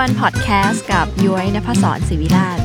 [0.00, 2.58] Day One Podcast กับย้อยนภศรศิวิราช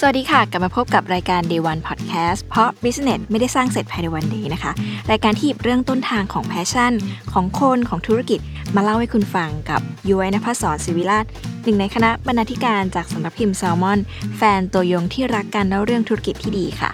[0.00, 4.72] สวัสดีค่ะ กลับมาพบกับรายการ Day One Podcast เพราะ Business ไม่ได้สร้างเสร็จภายในวันเดีนะคะ
[5.10, 6.92] รายการที่หยิบเรื่องต้นทางของ passion
[7.32, 8.40] ของคนของธุรกิจ
[8.74, 11.24] มาเล่าให้คุณฟังกับย้อยนภศรศิวิราช
[11.64, 13.98] หนึ่งในคณะบรรณาธิการจากสำนักพิมพ์แซลมอน
[14.36, 16.92] แฟนตัวยงที่รักการเล่าเรื่องธุรกิจที่ดีค่ะ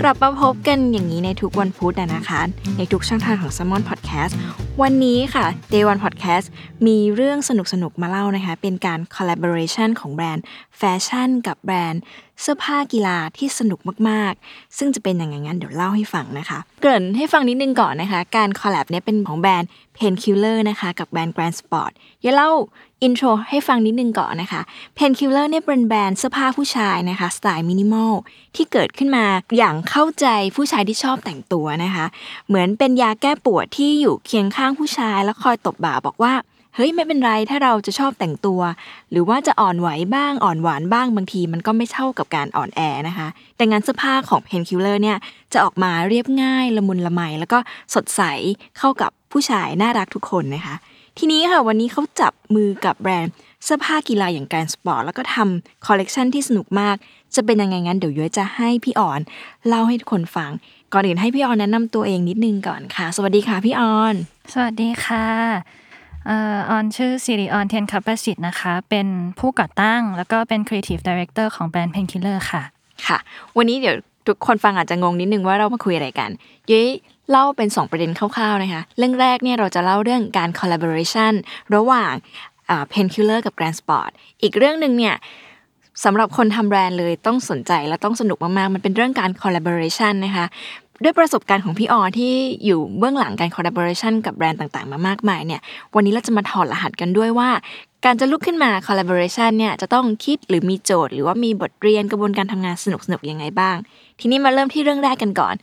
[0.00, 2.40] กลับมาพบกันอย่างนี้ในทุกวันพุธนะคะ
[2.78, 4.32] ในทุกช่องทางของ Salmon Podcast
[4.82, 6.46] วันนี้ค่ะ Day One Podcast
[6.86, 7.50] มีเรื่องส
[7.82, 10.44] นุกๆมาเล่านะคะ เป็นการ collaboration ของแบรนด์
[10.78, 12.02] แฟชั่นกับแบรนด์
[12.40, 22.50] เสื้อผ้ากีฬาที่สนุกมากๆ ซึ่งจะเป็นอย่างไงงั้นเดี๋ยวเล่าให้ฟังนะคะ เกริ่นให้ฟังนิดนึงก่อนนะคะ การ collab เนี่ยเป็นของแบรนด์ Painkiller นะคะ กับแบรนด์ Grand Sport เดี๋ยวเล่า
[23.02, 24.62] intro ให้ฟังนิดนึงก่อนนะคะ
[24.96, 28.12] Painkiller เนี่ยเป็นแบรนด์เสื้อผ้าผู้ชายนะคะสไตล์มินิมอล
[28.56, 29.24] ที่เกิดขึ้นมา
[29.58, 30.26] อย่างเข้าใจ
[30.56, 32.06] ผู้ชายที่ชอบแต่งตัวนะคะ
[32.48, 36.34] เหมือนเป็นยาแก้ปวดที่อยู่เคียงข้างผู้ชายแล้วคอยตบบ่าบอกว่า
[36.74, 38.60] เฮ้ยไม่เป็นไรถ้าเราจะชอบแต่งตัว
[39.10, 45.18] หรือว่าจะอ่อนไหวบ้างอ่อนหวานบ้างบางที มันก็ไม่เท่ากับการอ่อนแอนะคะ แต่งานเสื้อผ้าของ Painkiller เนี่ย
[45.52, 47.58] จะออกมาเรียบง่ายละมุนละไมแล้วก็
[47.94, 48.22] สดใส
[48.78, 50.74] เข้ากับผู้ชายน่ารักทุกคนนะคะ
[51.18, 53.34] ทีนี้ค่ะวันนี้เขาจับมือกับแบรนด์
[53.64, 56.96] เสื้อผ้ากีฬาอย่าง Grand Sport แล้วก็ทำคอลเลกชันที่สนุกมาก
[57.34, 59.20] จะเป็นยังไงงั้นเดี๋ยวย้อยจะให้พี่ออน
[59.68, 60.50] เล่าให้ทุกคนฟัง
[60.92, 64.14] ก่อนอื่นให้พี่ออนแนะนำตัวเองนิดนึงก่อนค่ะ สวัสดีค่ะพี่ออน
[64.52, 65.26] สวัสดีค่ะ
[66.26, 69.06] เอ่อออนชื่อสิริออนเทียนคับประสิทธิ์นะคะ เป็น
[69.38, 72.62] ผู้ก่อตั้งแล้วก็เป็น Creative Director ของแบรนด์ Painkiller ค่ะ
[73.06, 73.18] ค่ะ
[73.56, 73.96] วันนี้เดี๋ยว
[74.26, 76.30] ทุกคนฟังอาจจะงงนิดนึงว่าเรามาคุยอะไรกัน
[76.70, 76.88] ย้อย
[77.30, 81.32] เล่าเป็น 2 ประเด็นคร่าวๆนะคะเรื่องแรกเนี่ยเราจะเล่าเรื่องการ collaboration
[81.74, 82.12] ระหว่าง
[82.70, 84.10] อ่า Painkiller กับ Grand Sport
[84.42, 85.14] อีกเรื่องหนึ่งเนี่ย
[86.04, 90.46] สำหรับคนทำแบรนด์เลยต้องสนใจและต้องสนุกมากๆ มันเป็นเรื่องการ collaboration นะคะ
[91.04, 92.32] ด้วยประสบการณ์ของพี่ออที่
[92.64, 95.60] อยู่เบื้องหลังการ collaboration กับแบรนด์ต่างๆ มามากมายเนี่ย
[95.94, 97.50] วันนี้เราจะมาถอดรหัสกันด้วยว่า
[98.04, 103.76] การจะลุกขึ้นมา collaboration เนี่ยจะต้องคิดหรือมีโจทย์ หรือว่ามีบทเรียนกระบวนการทำงานสนุกๆยังไงบ้าง
[104.20, 105.54] ทีนี้มาเริ่มที่เรื่องแรกกันก่อน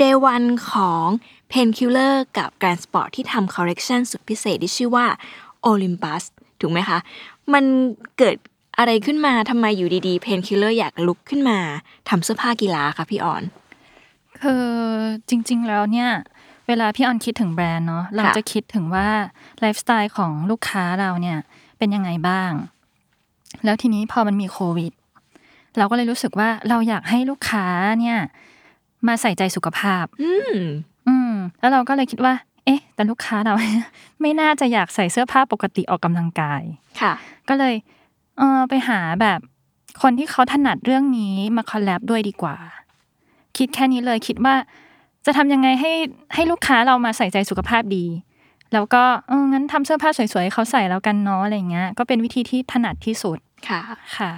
[0.00, 1.06] Day One ของ
[1.52, 5.06] Painkiller กับ Grand Sport ที่ทำ collection สุดพิเศษที่ชื่อว่า
[5.70, 6.22] Olympus
[6.60, 6.98] ถูกไหมคะ
[7.52, 7.64] มัน
[8.18, 8.36] เกิด
[8.78, 11.58] อะไรขึ้นมาทำไมอยู่ดีๆ Painkiller อยากลุกขึ้นมา
[12.08, 13.42] ทำเสื้อผ้ากีฬาคะพี่ออน
[14.40, 14.64] คือ
[15.28, 16.10] จริง ๆ แล้วเนี่ย
[16.68, 19.08] เวลาพี่ออนคิดถึงแบรนด์เนาะเราจะคิดถึงว่า
[19.60, 21.38] ไลฟ์สไตล์ของลูกค้าเราเนี่ย
[21.78, 22.52] เป็นยังไงบ้าง
[23.64, 24.92] แล้วทีนี้พอมันมีโควิด
[25.78, 27.66] เราก็เลยรู้สึกว่าเราอยากให้ลูกค้า
[28.00, 28.18] เนี่ย
[29.08, 30.56] มาใส่ใจสุขภาพ อืม
[31.08, 32.34] อืม แล้วเราก็เลยคิดว่า
[32.64, 33.54] เอ๊ะ แต่ลูกค้าเรา
[34.20, 36.62] ไม่น่าจะอยากใส่เสื้อผ้าปกติออกกำลังกาย
[37.00, 37.12] ค่ะ
[37.48, 37.74] ก็เลย
[38.38, 39.40] เออไปหาแบบ
[40.02, 42.56] คนที่เขาถนัดเรื่องนี้มาคอลแลบด้วยดีกว่า
[43.56, 44.54] คิดแค่นี้เลยคิดว่า
[45.26, 45.92] จะทำยังไงให้
[46.34, 48.06] ให้ลูกค้าเรามาใส่ใจสุขภาพดี
[48.72, 53.38] แล้วก็เอองั้นทำเสื้อผ้าสวยๆให้เขาใส่แล้วกันเนาะอะไรเงี้ย ก็เป็นวิธีที่ถนัดที่สุด
[53.68, 53.80] ค่ะ
[54.16, 54.32] ค่ะ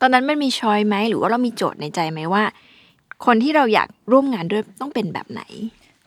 [0.00, 2.42] ตอนนั้นมันมีชอยไหมหรือว่าเรามีโจทย์ในใจไหมว่า
[3.26, 5.42] คนที่เราอยากร่วมงานด้วยต้องเป็นแบบไหน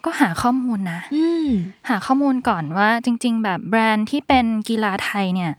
[0.05, 1.49] ก็หาข้อมูลนะอืม
[1.89, 5.51] หาข้อมูลก่อนว่าจริง ๆ แบบแบรนด์ที่เป็นกีฬาไทยเนี่ย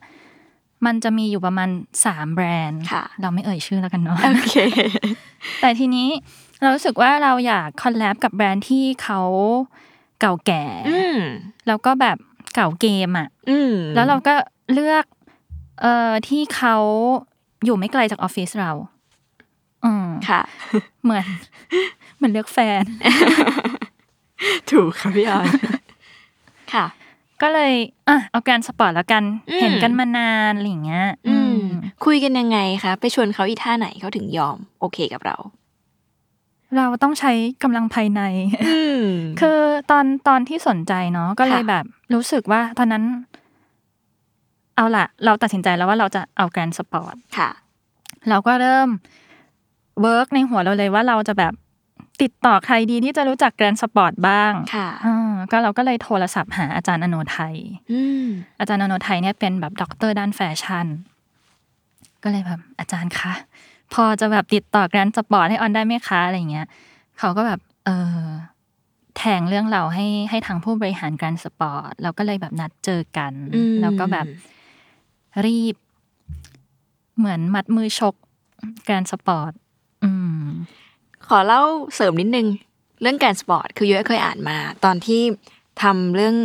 [0.87, 1.69] มันจะมีอยู่ประมาณ
[2.05, 4.57] สามแบรนด์ค่ะเราไม่เอ่ยชื่อแล้วกันเนาะโอเค
[5.61, 6.09] แต่ทีนี้
[6.61, 9.21] เรารู้สึกว่าเราอยาก collab กับแบรนด์ที่เขา
[10.21, 11.19] เก่าแก่อืม
[11.67, 12.17] แล้วก็แบบ
[12.55, 14.35] เก๋าเกมอะอืมแล้วเราก็
[14.73, 15.05] เลือก
[15.81, 16.77] เอ่อที่เขา
[17.65, 18.73] อยู่ไม่ไกลจากออฟฟิศเรา
[19.85, 20.41] อืมค่ะ
[21.05, 21.27] เหมือน
[22.17, 22.85] เหมือนเลือกแฟน
[24.71, 25.49] ถูกค่ะพี่ออน
[26.73, 26.87] ค่ะ
[27.43, 27.73] ก็เลย
[28.09, 31.65] อะเอา Grand Sport แล้วกันอืมเห็นกันมานานอะไรอย่างเงี้ยอืมอืม
[32.05, 35.37] คุยกันยังไงคะไปชวนเขาอีท่าไหนเขาถึงยอม โอเคกับเรา
[36.77, 37.33] เราต้องใช้
[37.63, 38.23] กำลังภายใน
[38.67, 39.05] อืม
[39.41, 39.59] คือ
[39.91, 41.85] ตอนตอนที่สนใจเนาะก็เลยค่ะแบบ
[42.15, 43.05] รู้สึกว่าตอนนั้น
[44.77, 47.51] เอาล่ะเราตัดสินใจแล้วว่าเราจะเอา Grand Sport ค่ะ
[48.29, 48.89] เราก็เริ่ม
[50.01, 51.53] work ในหัวเราเลยว่าเราจะแบบ
[52.23, 57.55] ติดต่อใครดีที่จะรู้จัก Grand Sport บ้างค่ะอ่าก็เราก็เลยโทรศัพท์หาอาจารย์อโนไทย
[57.93, 58.27] อืม
[58.61, 60.87] อาจารย์อโนไทยเนี่ยเป็นแบบด็อกเตอร์ด้านแฟชั่น
[62.23, 63.33] ก็เลยแบบอาจารย์คะ
[63.95, 66.67] พอจะแบบติดต่อ Grand Sport ให้ออนได้ไหมคะอะไรเงี้ย
[67.19, 67.91] เขาก็แบบ เอ
[68.21, 68.27] อ
[69.17, 74.27] แทงเรื่องเราให้ให้ทางผู้บริหาร Grand Sport เราก็เลยแบบนัดเจอกันอืมแล้วก็แบบ
[75.45, 75.77] รีบ
[77.19, 78.15] เหมือนมัดมือชก
[78.85, 79.62] Grand Sport อืม
[81.27, 81.63] ขอเล่า
[81.95, 82.47] เสริมนิดนึง
[83.01, 85.23] เรื่อง Grand Sport คือย้อยเคยอ่านมา ตอนที่
[85.83, 86.37] ทำเรื่อง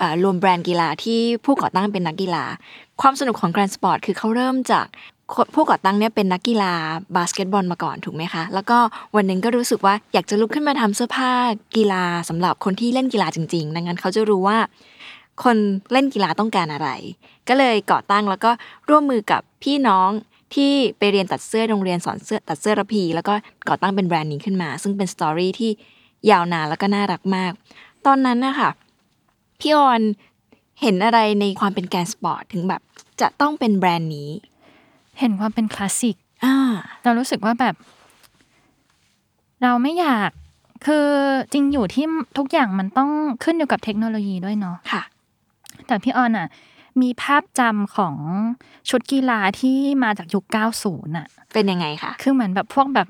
[0.00, 2.44] อรวมแบรนด์กีฬาที่ผู้ก่อตั้งเป็นนักกีฬา
[3.00, 4.86] ความสนุกของ Grand Sport คือเขาเริ่มจาก
[5.54, 6.72] ผู้ก่อตั้งเนี่ยเป็นนักกีฬา
[7.16, 8.78] บาสเกตบอลมาก่อนถูกไหมคะ แล้วก็
[9.16, 11.30] วันหนึ่งก็รู้สึกว่าอยากจะลุกขึ้นมาทำเสื้อผ้า
[11.76, 14.58] กีฬาสำหรับคนที่เล่นกีฬาจริง ๆ ดังนั้นเขาจะรู้ว่า
[15.44, 15.56] คน
[15.92, 16.88] เล่นกีฬาต้องการอะไร
[17.48, 18.50] ก็เลยก่อตั้งแล้วก็
[18.88, 20.10] ร่วมมือกับพี่น้อง
[20.54, 23.34] ที่ไปเรียนตัดเสื้อโรงเรียนสอนเสื้อตัดเสื้อระพี แล้วก็
[23.68, 25.70] ก่อตั้งเป็นแบรนด์นี้ขึ้นมา ซึ่งเป็น story ที่
[26.30, 27.52] ยาวนานแล้วก็น่ารักมาก
[28.06, 28.70] ตอนนั้นนะคะ
[29.60, 30.00] พี่ออน
[30.82, 32.80] เห็นอะไรในความเป็น Grand Sport ถึงแบบ
[33.20, 34.30] จะต้องเป็นแบรนด์นี้
[35.18, 36.54] เห็นความเป็นคลาสสิกอ่า
[37.02, 37.74] เรารู้สึกว่าแบบ
[39.62, 40.30] เราไม่อยาก
[40.86, 41.06] คือ
[41.52, 42.04] จริงอยู่ที่
[42.38, 43.10] ทุกอย่างมันต้อง
[43.44, 45.02] ขึ้นอยู่กับเทคโนโลยีด้วยเนาะค่ะ
[45.86, 46.48] แต่พี่ออนอะ
[47.02, 48.16] มีภาพจำของ
[48.90, 50.44] ชุดกีฬาที่มาจากยุค
[50.80, 53.08] 90อะ เป็นยังไงคะ คือเหมือนแบบพวกแบบ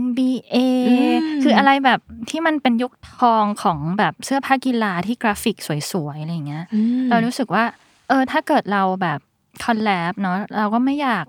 [0.00, 0.56] NBA
[0.88, 5.56] อืมคืออะไรแบบที่มันเป็นยุคทองของแบบเสื้อผ้ากีฬาที่กราฟิก
[5.92, 7.64] สวยๆ อะไรอย่างเงี้ยอืมเรารู้สึกว่า
[8.08, 9.20] เออ ถ้าเกิดเราแบบ
[9.64, 11.26] คอลแลบเนาะ เราก็ไม่อยาก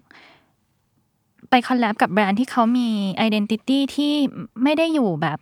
[1.50, 4.14] ไป collab กับแบรนด์ที่เขามี identity ที่
[4.64, 5.40] ไม่ได้อยู่แบบ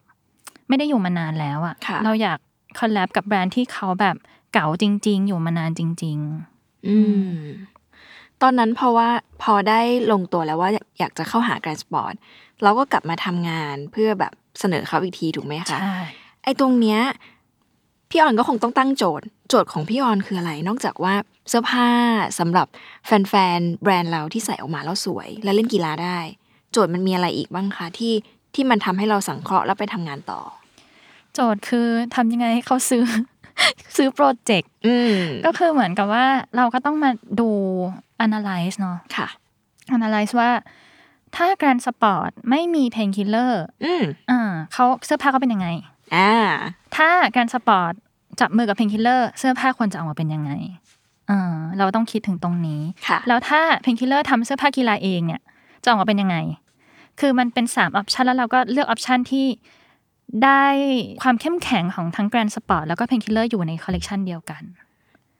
[0.67, 2.39] ไม่ได้อยู่มานานแล้วอะค่ะเราอยาก
[2.79, 4.15] collab กับแบรนด์ที่เขาแบบ
[4.53, 6.19] เก่าจริง ๆ อยู่มานานจริง
[6.87, 6.97] อื
[7.29, 7.37] ม
[8.41, 9.09] ตอนนั้นเพราะว่า
[9.43, 9.79] พอได้
[10.11, 10.69] ลงตัวแล้วว่า
[10.99, 12.13] อยากจะเข้าหา Grand Sport
[12.63, 15.97] เราก็กลับมาทำงานเพื่อแบบเสนอเขาอีกทีถูกไหมๆคะใช่
[16.43, 16.99] ไอ้ตรงเนี้ย
[18.09, 21.13] พี่ออนก็คงต้องตั้งโจทย์ โจทย์ของพี่ออนคืออะไร นอกจากว่า
[21.49, 21.87] เสื้อผ้า
[22.39, 22.67] สำหรับ
[23.05, 26.19] แฟนๆแบรนด์เราที่ใส่ออกมาแล้วสวย และเล่นกีฬาได้
[26.71, 28.13] โจทย์มันมีอะไรอีกบ้างคะที่
[28.55, 30.41] ที่มันทำให้เราสังเคราะห์แล้วไปทำงานต่อ
[31.33, 33.03] โจทย์คือทำยังไงให้เขาซื้อ
[33.95, 36.25] ซื้อโปรเจกต์อืมก็คือเหมือนกับว่า
[36.57, 37.49] เราก็ต้องมาดู
[38.25, 39.27] analyze เนาะค่ะ
[39.95, 40.51] analyze ว่า
[41.35, 45.67] ถ้า Grand Sport ไม่มี Painkiller อืมอ่าเขาเสื้อผ้าเขาเป็นยังไง
[46.15, 46.31] อ่า
[46.95, 47.93] ถ้า Grand Sport
[48.39, 50.51] จับมือกับ PAINKILLER เสื้อผ้าควรจะออกมาเป็นยังไง
[51.29, 55.41] อ่าเราต้องคิดถึงตรงนี้ค่ะแล้วถ้า PAINKILLER ทำเสื้อผ้ากีฬาเองเนี่ย
[55.83, 56.37] จะออกมาเป็นยังไง
[57.19, 59.45] คือมันเป็นสาม option แล้วเราก็เลือก option ที่
[60.43, 60.63] ได้
[61.23, 64.63] ความเข้มแข็งของทั้ง Grand Sport แล้วก็ PAINKILLER อยู่ในคอลเลกชันเดียวกัน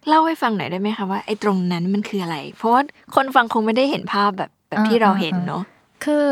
[0.07, 2.81] เล่าให้ฟังหน่อยได้ไหมคะว่าไอ้ตรงนั้นมันคืออะไร เพราะว่า
[3.15, 5.63] คนฟังคงไม่ได้เห็นภาพแบบแบบที่อ่าเราอ่าเห็นเนาะ
[6.06, 6.27] คือ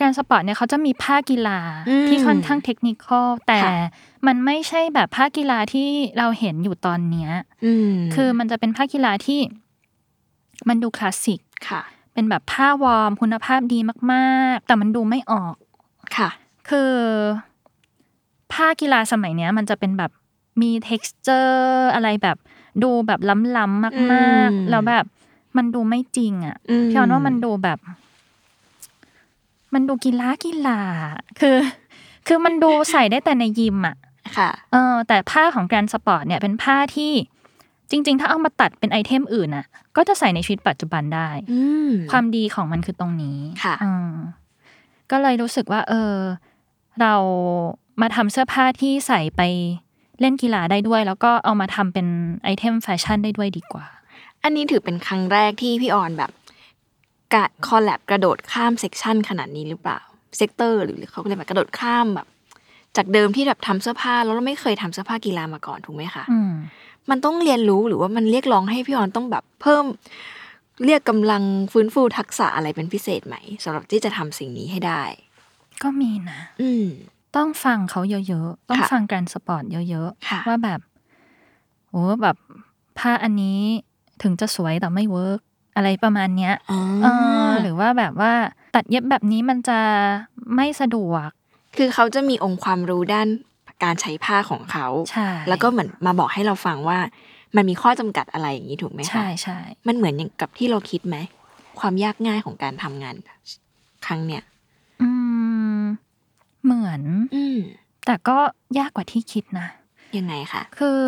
[0.00, 1.58] Grand Sport เนี่ยเขาจะมีผ้ากีฬา
[1.88, 3.76] อืมที่ค่อนข้าง technical แต่ค่ะ
[4.26, 7.30] มันไม่ใช่แบบผ้ากีฬาที่เราเห็นอยู่ตอนเนี้ย
[7.64, 9.40] อืมคือมันจะเป็นผ้ากีฬาที่
[10.68, 11.82] มันดูคลาสสิกค่ะ
[12.14, 13.78] เป็นแบบผ้าวอร์มคุณภาพดี
[14.12, 15.54] มาก ๆ แต่มันดูไม่ออก
[16.16, 16.30] ค่ะ
[16.68, 16.92] คือ
[18.52, 20.10] ผ้ากีฬาสมัยเนี้ย มันจะเป็นแบบ
[20.62, 22.36] มี t e x t อร์อะไรแบบ
[22.82, 23.20] ดูแบบ
[23.56, 24.04] ล้ำๆมากอื
[24.44, 25.04] มๆแล้วแบบ
[25.56, 27.78] มันดูไม่จริงอะอืมพี่ออนว่ามันดูแบบ
[29.74, 30.80] มันดูกีฬากีฬา
[31.40, 31.56] คือ
[32.26, 33.96] คือมันดูใส่ได้แต่ในยิมอะ
[34.36, 37.12] ค่ะ เออ แต่ผ้าของแกรนสปอร์ตเนี่ยเป็นผ้าที่
[37.90, 44.12] จริง ๆ ถ้าเอามาตัดเป็นไอเทมอื่นอะ ก็จะใส่ในชีวิตปัจจุบันได้อืมความดีของมันคือตรงนี้ ค่ะอืม
[45.10, 46.14] ก็เลยรู้สึกว่า เออ
[47.00, 47.14] เรา
[48.00, 49.42] มาทำเสื้อผ้าที่ใส่ไป
[50.20, 52.06] เล่นกีฬาได้ด้วย แล้วก็เอามาทำเป็น
[52.44, 53.86] ไอเทมแฟชั่นได้ด้วยดีกว่า
[54.42, 56.30] อันนี้ถือเป็นครั้งแรกที่พี่ออนแบบ
[57.34, 59.98] กะ collab กระโดดข้าม section ขนาดนี้หรือเปล่า
[60.36, 62.26] sector หรือเขาเรียกแบบกระโดดข้ามแบบ
[62.96, 66.52] จากเดิมที่แบบทำเสื้อผ้าแล้วเราไม่เคยทำเสื้อผ้ากีฬามาก่อนถูกไหมคะอืม
[67.10, 69.84] มันต้องเรียนรู้หรือว่ามันเรียกร้องให้พี่ออนต้องแบบเพิ่ม
[70.84, 75.02] เรียกกำลังฟื้นฟูทักษะอะไรเป็นพิเศษไหมสำหรับที่จะทำสิ่งนี้ให้ได้
[75.82, 76.86] ก็มีนะ อืม
[77.36, 80.80] ต้องฟังเขาเยอะๆ ต้องค่ะฟัง Grand Sport เยอะค่ะๆ ว่าแบบ
[81.90, 82.36] โอ้แบบ
[82.98, 83.60] ผ้าอันนี้
[84.22, 85.40] ถึงจะสวยแต่ไม่ work
[85.76, 87.06] อะไรประมาณเนี้ยอ๋อเอ
[87.46, 88.32] อหรือว่าแบบว่า
[88.74, 89.78] ตัดเย็บแบบนี้มันจะ
[90.56, 91.28] ไม่สะดวก
[91.76, 93.28] คือเขาจะมีองค์ความรู้ด้าน
[93.84, 96.98] การใช้ผ้าของเขาใช่แล้วก็เหมือนมาบอกให้เราฟังว่า
[97.56, 101.16] มันมีข้อจำกัดอะไรอย่างนี้ถูกไหมคะใช่ใช่มันเหมือนอย่างกับที่เราคิดไหม
[101.80, 103.14] ความยากง่ายของการทำงาน
[104.06, 104.53] ครั้งเนี้ยอืม
[106.64, 107.02] เหมือน
[107.34, 107.58] อืม
[108.06, 108.38] แต่ก็
[108.78, 109.68] ยากกว่าที่คิดนะ
[110.16, 111.02] ยังไงคะคือ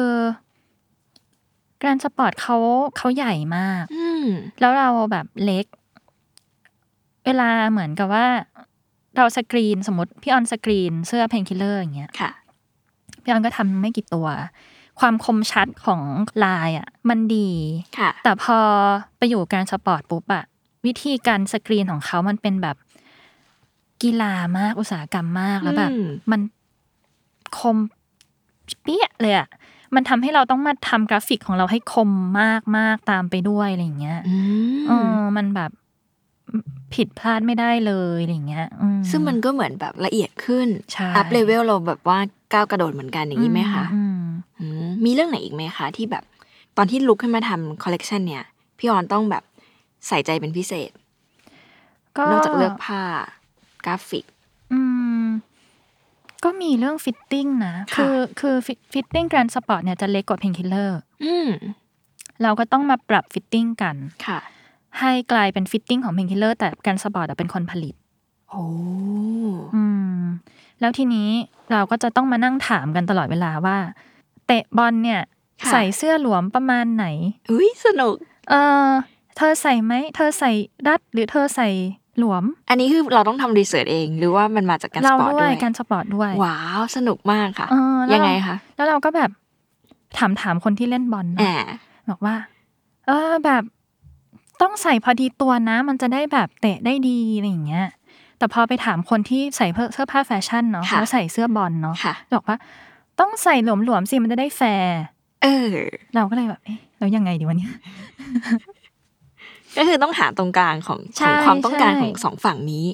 [1.79, 2.57] Grand Sport เขา
[2.97, 4.27] เขาใหญ่มากอืม
[4.61, 5.67] แล้วเราแบบเล็ก
[7.25, 8.27] เวลาเหมือนกับว่า
[9.17, 12.31] เราสกรีนสมมติพี่ออนสกรีนเสื้อ PAINKILLER อย่างเงี้ยค่ะ
[13.23, 14.29] พี่ออนก็ทำไม่กี่ตัว
[15.01, 16.03] ความคมชัดของ
[16.45, 17.51] ลายอะ มันดี
[17.99, 18.59] ค่ะแต่พอ
[19.19, 20.45] ไปอยู่ Grand Sport ปุ๊บอะ
[20.87, 22.77] วิธีการสกรีนของเขามันเป็นแบบ
[24.03, 26.41] กีฬามากอุตสาหกรรมมากแล้วแบบอืมมัน
[27.59, 27.77] คม
[28.83, 29.49] เปี้ยเลยอะ
[29.95, 32.11] มันทำให้เราต้องมาทำกราฟิกของเราให้คม
[32.41, 34.37] มากมากๆตามไปด้วยอะไรอย่างเงี้ยอื
[34.89, 35.71] เอมอมันแบบ
[36.95, 42.19] ผิดพลาดไม่ได้เลยอะไรอย่างเงี้ยอืซึ่งมันก็เหมือนแบบละเอียดขึ้นใช่ up level เราแบบว่า
[42.53, 44.23] ก้าวกระโดดเหมือนกันอย่างนี้ไหมคะอืม
[44.61, 46.25] อืมมีเรื่องไหนอีกไหมคะ ที่แบบ
[46.77, 48.45] ตอนที่ลุกขึ้นมาทำคอลเลกชันเนี่ย
[48.79, 49.43] พี่ออนต้องแบบ
[50.07, 50.91] ใส่ใจเป็นพิเศษ
[52.17, 53.03] ก็นอกจากเลือกผ้า
[53.87, 54.25] กราฟิก
[54.73, 54.81] อื
[55.23, 55.27] ม
[56.45, 58.57] ก็มีเรื่อง fitting นะค่ะคือคือ
[58.93, 61.49] fitting Grand Sport เนี่ยจะเล็กกว่า PAINKILLER อืม
[62.43, 64.39] เราก็ต้องมาปรับ fitting กันค่ะ
[65.01, 67.95] ให้กลายเป็น fitting ของ PAINKILLER แต่ Grand Sport เป็นคนผลิต
[68.51, 68.65] โอ้
[69.75, 69.85] อื
[70.19, 70.21] ม
[70.81, 71.29] แล้วทีนี้
[71.73, 73.79] เราก็จะต้องมานั่งถามกันตลอดเวลาว่า
[74.47, 75.21] เตะบอลเนี่ย
[75.63, 77.07] ค่ะใส่เสื้อหลวมประมาณไหน
[77.51, 78.15] อุ้ยสนุก
[78.51, 78.55] เอ
[78.87, 78.89] อ
[79.37, 80.51] เธอใส่ไหม เธอใส่
[80.89, 81.69] รัดหรือเธอใส่
[82.19, 89.31] หลวม อันนี้คือเราต้องทำ research เอง หรือว่ามันมาจากการสเราปอร์ตด้ด้ววยยการสปอร์ตด้วย ว้าว สนุกมากค่ะเออแล้วยังไงคะ แล้วเราก็แบบ
[90.19, 91.79] ถามถามคนที่เล่นบอลเนแออะ
[92.11, 92.35] บอกว่า
[93.07, 93.63] เออแบบ
[94.63, 97.87] ต้องใส่พอดีตัวนะ มันจะได้แบบเตะได้ดีอะไรอย่างเงี้ย
[98.39, 102.57] แต่พอไปถามคนที่ใส่เสื้อผ้าแฟชั่นเนาะค่ะแล้วใส่เสื้อบอลเนาะค่ะบอกว่า
[103.21, 104.99] ต้องใส่หลวมๆสิมันจะได้แฟร์
[105.43, 105.71] เออ
[106.15, 107.73] เราก็เลยแบบเอ๊ะแล้วยังไงดีวะเนี่ย
[109.77, 112.87] ก็คือต้องหาตรงกลางของใช่ของความต้องการใช่ของสองฝั่งนี้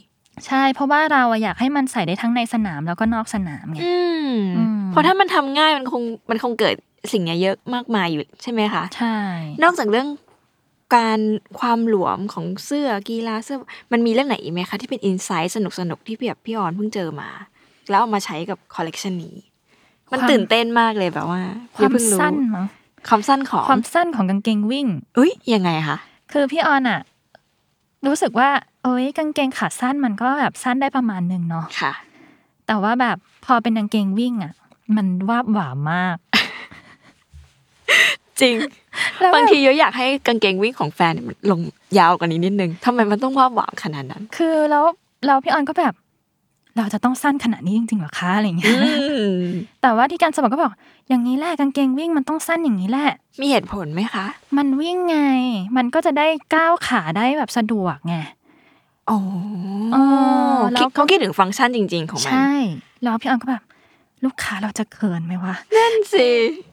[0.46, 6.74] ใช่ เพราะว่าเราอะอยากให้มันใส่ได้ทั้งในสนามแล้วก็นอกสนามไงอืมอืมเพราะถ้ามันทำง่ายมันคงมันคงเกิด
[7.12, 9.16] สิ่งเนี้ยเยอะมากมายอยู่ใช่ไหมคะใช่
[9.62, 10.08] นอกจากเรื่อง
[10.96, 11.20] การ
[11.60, 13.58] ความหลวมของเสื้อกีฬาเสื้อ
[13.92, 17.28] มันมีเรื่องไหนอีกไหมคะที่เป็น insight สนุกสนุกๆที่พี่แบบพี่ออนเพิ่งเจอมา
[17.90, 19.36] แล้วเอามาใช้กับคอลเลกชันนี้
[20.12, 21.40] มันตื่นเต้นมากเลยแบบว่า
[21.74, 22.66] ความเพิ่งรู้สั้นมั้ง
[23.08, 24.86] ความสั้นของความสั้นของกางเกงวิ่ง
[25.18, 25.98] อุ้ยยังไงคะ
[26.32, 27.00] คือพี่ออนอะ
[28.06, 28.50] รู้สึกว่า
[28.84, 31.92] เอ้ยกางเกงขาสั้นมันก็แบบสั้นได้ประมาณหนึ่งเนาะค่ะ
[32.66, 34.52] แต่ว่าแบบพอเป็นกางเกงวิ่งอะ
[34.96, 36.16] มันวาบหวามมาก
[38.40, 38.54] จริง
[39.20, 41.60] แล้วแบบบางทีเยอะอยากให้กางเกงวิ่งของแฟนเนี่ยมันลง
[41.98, 44.84] ยาวกว่านี้นิดนึงทำไมมันต้องว่าบหวามขนาดนั้น คือแล้ว
[45.26, 45.94] เราพี่ออนก็แบบ
[46.76, 48.70] เราจะต้องสั้นขนาดนี้จริงๆเหรอคะอะไรอย่างเงี้ย
[49.82, 50.72] แต่ว่าที่การสมบัติก็บอก
[51.12, 54.26] อย่างนี้แหละกางเกงวิ่งมันต้องสั้นอย่างนี้แหละ มีเหตุผลไหมคะ
[54.56, 55.18] มันวิ่งไง
[55.76, 58.16] มันก็จะได้ก้าวขาได้แบบสะดวกไง
[59.08, 59.18] โอ้
[59.92, 59.96] เอ
[60.54, 62.52] อแล้วคิดเขาคิดถึงฟังก์ชันจริง ๆ ของมัน ใช่
[63.02, 63.62] แล้วพี่ออนก็แบบ
[64.24, 66.28] ลูกค้าเราจะเขินไหมวะนั่นสิ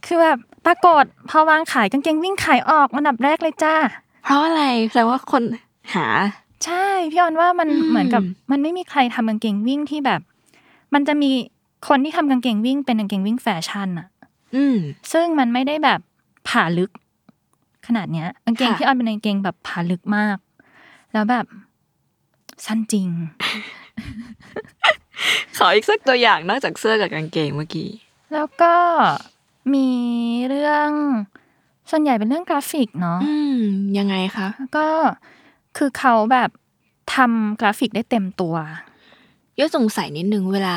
[0.05, 3.75] คือแบบปรากฏพอวางขายกางเกงวิ่งขายออกอันดับแรกเลยจ้า
[4.25, 5.43] เพราะอะไรแปลว่าคน
[5.95, 6.07] หา
[6.65, 10.21] ใช่ พี่ออนว่ามันอืมเหมือนกับ มันไม่มีใครทำกางเกงวิ่งที่แบบ
[10.93, 11.31] มันจะมี
[11.87, 14.07] คนที่ทำกางเกงวิ่งเป็นกางเกงวิ่งแฟชั่นอะ
[14.55, 14.77] อืม
[15.13, 15.99] ซึ่งมันไม่ได้แบบ
[16.49, 16.91] ผ่าลึก
[17.87, 20.37] ขนาดเนี้ยกางเกงค่ะพี่ออนเป็นกางเกงแบบผ่าลึกมาก
[21.13, 21.45] แล้วแบบ
[22.65, 23.07] สั้นจริง
[25.57, 27.89] ขออีกสักตัวอย่างนอกจากเสื้อกับกางเกงเมื่อกี้
[28.33, 28.73] แล้วก็
[29.73, 29.89] มี
[30.49, 30.89] เรื่อง
[31.89, 33.61] ส่วนใหญ่เป็นเรื่องกราฟิกเนาะอืม
[33.97, 34.87] ยังไงคะแล้วก็
[35.77, 36.49] คือเขาแบบ
[37.15, 38.55] ทำกราฟิกได้เต็มตัว
[39.59, 40.75] ยศสงสัยนิดนึงเวลา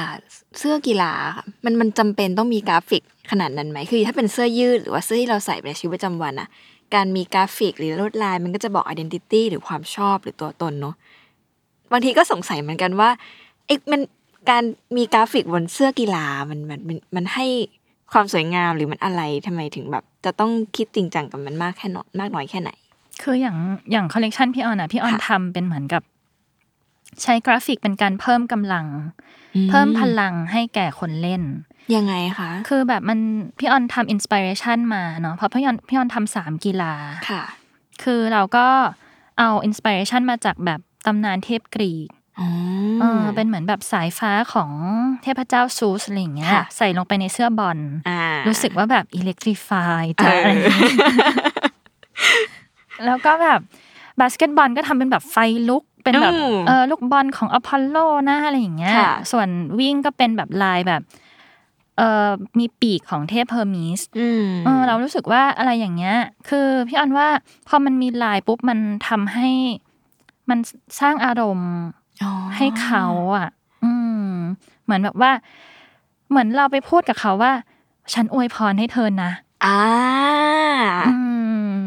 [0.58, 6.48] เสื้อกีฬาค่ะมันมันจำเป็นต้องมีกราฟิกขนาดนั้นไหมคือ ถ้าเป็นเสื้อยืดหรือว่าเสื้อที่เราใส่ในชีวิตประจำวันอะ
[6.94, 10.94] การมีกราฟิกหรือลวดลาย มันก็จะบอก identity หรือความชอบหรือตัวตนเนาะ
[11.92, 13.10] บางทีก็สงสัยเหมือนกันว่า
[13.66, 14.00] ไอ้มัน
[14.50, 14.62] การ
[14.96, 17.46] มีกราฟิกบนเสื้อกีฬามันมันมันมันให้
[18.12, 22.70] ความสวยงามหรือมันอะไรทำไมถึงแบบ จะต้องคิดจริงจังกับมันมากแค่นมากน้อยแค่ไหน
[23.22, 23.56] คืออย่าง
[23.92, 26.02] อย่างคอลเลกชันพี่ออนอะพี่ออนค่ะทำเป็นเหมือนกับ
[27.22, 28.86] ใช้กราฟิกเป็นการเพิ่มกำลัง
[29.70, 31.42] เพิ่มพลังให้แก่คนเล่น
[31.94, 33.18] ยังไงคะ คือแบบมัน
[33.58, 36.94] พี่ออนทำ inspiration มาเนาะเพราะพี่ออนพี่ออนทำสามกีฬา
[37.28, 37.42] ค่ะ
[38.02, 38.66] คือเราก็
[39.38, 42.08] เอา inspiration มาจากแบบตำนานเทพกรีก
[42.40, 42.48] อ๋อ
[43.00, 44.70] เออเป็นเหมือนแบบสายฟ้าของ
[45.22, 47.78] เทพเจ้าซูสอะไรอย่างเงี้ยค่ะใส่ลงไปในเสื้อบอล
[48.08, 50.80] อ่ารู้สึกว่าแบบ electrify เออจ้ะออะไรอย่างเงี้ย
[53.04, 53.60] แล้วก็แบบ
[54.20, 55.36] บาสเกตบอลก็ทำเป็นแบบไฟ
[55.68, 57.96] ลุก เป็นแบบอืมเออลูกบอลของอพอลโล
[58.30, 61.02] นะอะไรอย่างเงี้ยค่ะส่วนวิ่งก็เป็นแบบลายแบบ
[61.98, 66.16] เอออมีปีกของเทพเฮอร์มิสอืมเออเรารู้สึกว่าอะไรอย่างเงี้ย
[66.48, 67.28] คือพี่อรว่า
[67.68, 68.78] พอมันมีลายปุ๊บมัน
[69.08, 69.48] ทำให้
[70.50, 70.58] มัน
[71.00, 71.72] สร้างอารมณ์
[72.22, 73.06] อ๋อให้เขา
[73.36, 73.48] อะ
[73.84, 73.92] อื
[74.26, 74.28] ม
[74.84, 75.32] เหมือนแบบว่า
[76.30, 77.52] เหมือนเราไปพูดกับเขาว่า
[78.14, 79.30] ฉันอวยพรให้เธอนะ
[79.64, 79.80] อ่า
[81.08, 81.16] อื
[81.74, 81.78] ม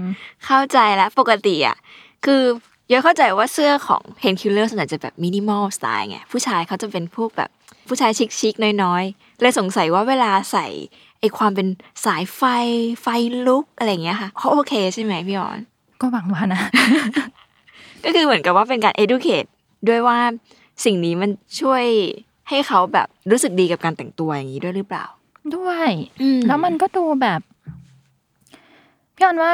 [0.46, 1.78] เข้าใจแล้วปกติอะ
[2.26, 2.44] คือ
[2.90, 7.50] เยอะเข้าใจว่าเสื้อของ Painkiller ส่วนใหญ่จะแบบ minimal style ไงผู้ชายเขาจะเป็นพวกแบบ
[7.88, 10.68] ผู้ชายชิคๆน้อยๆเลยสงสัยว่าเวลาใส่
[11.20, 11.68] ไอความเป็น
[12.06, 12.42] สายไฟ
[13.02, 13.08] ไฟ
[13.48, 15.60] ลุกอะไรอย่างเงี้ยค่ะเขาโอเคใช่ไหมพี่ออน
[16.02, 16.62] ก็หวังว่านะ
[18.04, 19.48] ก็คือเหมือนกับว่าเป็นการ educate
[19.88, 20.20] ด้วยว่า
[20.86, 21.30] สิ่งนี้มัน
[21.62, 21.84] ช่วย
[22.50, 25.06] ให้เขาแบบรู้สึกดีกับการแต่งตัวอย่างนี้ด้วยหรือเปล่า
[25.56, 25.90] ด้วย
[26.22, 27.42] อืมแล้วมันก็ดูแบบ
[29.16, 29.54] พี่ออนว่า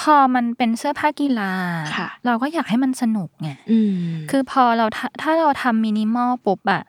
[0.00, 1.52] พอมันเป็นเสื้อผ้ากีฬา
[1.96, 3.92] ค่ะเราก็อยากให้มันสนุกไงอืม
[4.30, 6.82] คือพอเราถ้าถ้าเราทำมินิมอลปุ๊บอะ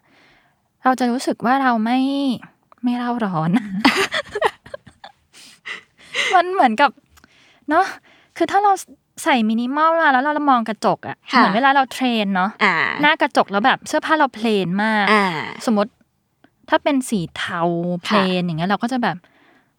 [0.84, 2.00] เราจะรู้สึกว่าเราไม่
[2.84, 3.50] ไม่เร่าร้อน
[6.36, 6.90] มันเหมือนกับ
[7.70, 7.86] เนาะ
[8.38, 8.72] คือถ้าเรา
[9.24, 15.26] ใส่มินิมอลมาแล้วเรามองกระจกอะค่ะเหมือนเวลาเราเทรนเนาะอ่าหน้ากระจกแล้วแบบ เสื้อผ้าเราเพลนมากอ่า
[15.66, 15.92] สมมติ
[16.70, 17.62] ถ้าเป็นสีเทา
[18.04, 19.18] เพลนอย่างเงี้ยเราก็จะแบบ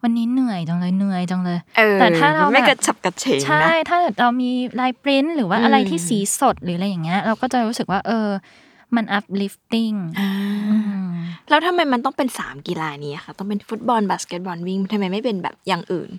[0.07, 4.49] วันนี้เหนื่อยจังเลยเหนื่อยจังเลยเออแต่ถ้าเราไม่แบบกระฉับกระเฉงใช่นะถ้าเรามี
[4.79, 8.27] ลายปริ้นท์หรือว่าอืมอะไรที่สีสดหรืออะไรอย่างเงี้ย เราก็จะรู้สึกว่า เออ
[8.95, 10.29] มัน uplifting อ่า
[10.69, 11.11] อืม
[11.49, 16.09] แล้วทำไมมันต้องเป็นสามกีฬานี้อะคะต้องเป็นฟุตบอลบาสเกตบอลวิ่งทำไมไม่เป็นแบบอย่างอื่น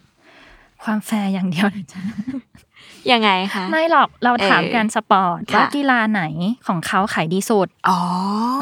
[0.85, 2.00] ความแฟร์อย่างเดียวเลยจ้ะ
[3.12, 6.23] ยังไงคะไม่หรอกเราถามเออ Grand Sport ค่ะว่ากีฬาไหน
[6.68, 8.00] ของเขาขายดีสุดอ๋อ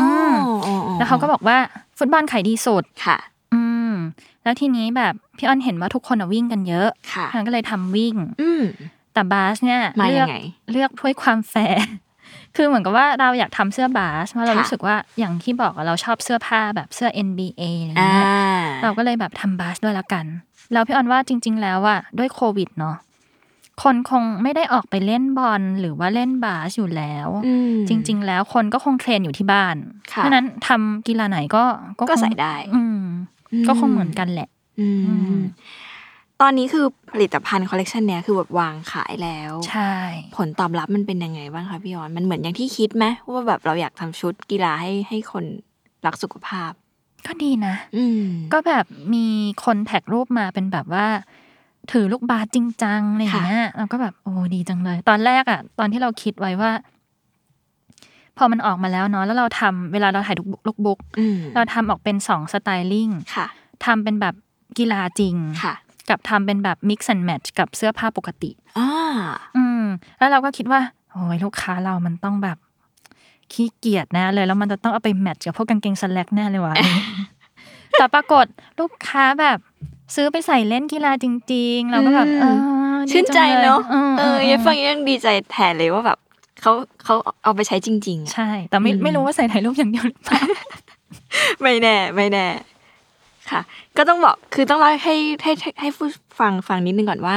[0.01, 0.33] อม
[0.67, 1.57] อ๋ออ๋อแล้วเขาก็บอกว่า
[1.99, 3.36] ฟุตบอลขายดีสุดค่ะอืม
[4.47, 8.65] แล้วทีนี้แบบพี่อ้อนเห็นว่าทุกคนอะวิ่งกันเยอะค่ะฉันก็เลยทำวิ่ง อืม
[9.15, 10.37] แต่บาสเนี่ยมาเลืยัอกงไง
[10.73, 11.87] เลือกด้วยความแฟร์
[12.57, 18.27] คือเหมือนกับว่าเราอยากทำเสื้อบาสเพราะเราค่ะรู้สึกว่าอย่างที่บอกอะเราชอบเสื้อผ้าแบบเสื้อ NBA อะไรอ่าเงี้ย
[18.83, 20.27] เราก็เลยแบบทำบาสด้วยละกัน
[20.73, 22.97] แล้วพี่ออนว่าจริง ๆ แล้วอะด้วยโควิดเนาะ
[23.83, 29.77] คนคงไม่ได้ออกไปเล่นบอลหรือว่าเล่นบาสอยู่แล้วอืมจริง ๆ แล้วคนก็คงเทรนอยู่ที่บ้าน
[30.13, 31.65] ค่ะเพราะฉะนั้นทำกีฬาไหนก็
[32.01, 33.07] ก็คงใส่ได้ อืมอืม
[33.67, 34.49] ก็คงเหมือนกันแหละ
[34.81, 35.43] อืมอืม
[36.41, 39.93] ตอนนี้คือผลิตภัณฑ์คอลเลกชันเนี้ยคือแบบวางขายแล้ว ใช่
[40.37, 45.45] ผลตอบรับมันเป็นยังไงบ้างคะพี่อรมันเหมือนอย่างที่คิดไหมว่าแบบเราอยากทำชุดกีฬาให้ให้คน
[46.07, 46.73] รักสุขภาพ
[47.27, 49.27] ก็ดีนะ อืมก็แบบมี
[49.65, 51.07] คน tag รูปมาเป็นแบบว่า
[51.93, 56.71] ถือลูกบาสจริงจังอะไรอย่างเงี้ยเราก็แบบโอ้ดีจังเลย ตอนแรกอะ ตอนที่เราคิดไว้ว่า
[58.39, 63.47] พอมันออกมาแล้วเนาะแล้วเราทำเวลาเราถ่ายลูกบุ๊กอืมเราทำออกเป็นสองสไตลิ่งค่ะ
[63.85, 64.35] ทำเป็นแบบ
[64.79, 65.75] กีฬาจริงค่ะ
[66.09, 68.91] กับทำเป็นแบบ mix and match กับเสื้อผ้าปกติอ่า
[69.57, 69.85] อืม
[70.19, 70.81] แล้วเราก็คิดว่า
[71.13, 72.59] โอ้ยลูกค้าเรามันต้องแบบ
[73.53, 76.75] ขี้เกียจแน่เลยแล้วมันจะต้องเอาไปแมทช์กับพวกกางเกงสแลกแน่เลยวะ
[77.93, 78.47] แต่ปรากฏ
[78.81, 79.59] ลูกค้าแบบ
[80.15, 86.19] ซื้อไปใส่เล่นกีฬาจริง ๆ เราก็แบบอืมเออดีชื่นใจงลยเนาะมเออมยังฟังยังดีใจแทนเลยว่าแบบ
[86.63, 86.73] เขา
[87.05, 90.41] เขาเอาไปใช้จริงๆอะใช่ แต่ไม่อืมไม่รู้ว่าใส่ถ่ายรูปอย่างเดียวหรือเปล่า
[91.63, 92.47] ไม่แน่ ไม่แน่
[93.51, 93.61] ค่ะ
[93.97, 96.09] ก็ต้องบอกคือต้องเล่าให้ให้ให้ให้ผู้
[96.41, 97.37] ฟังฟังนิดนึงก่อนว่า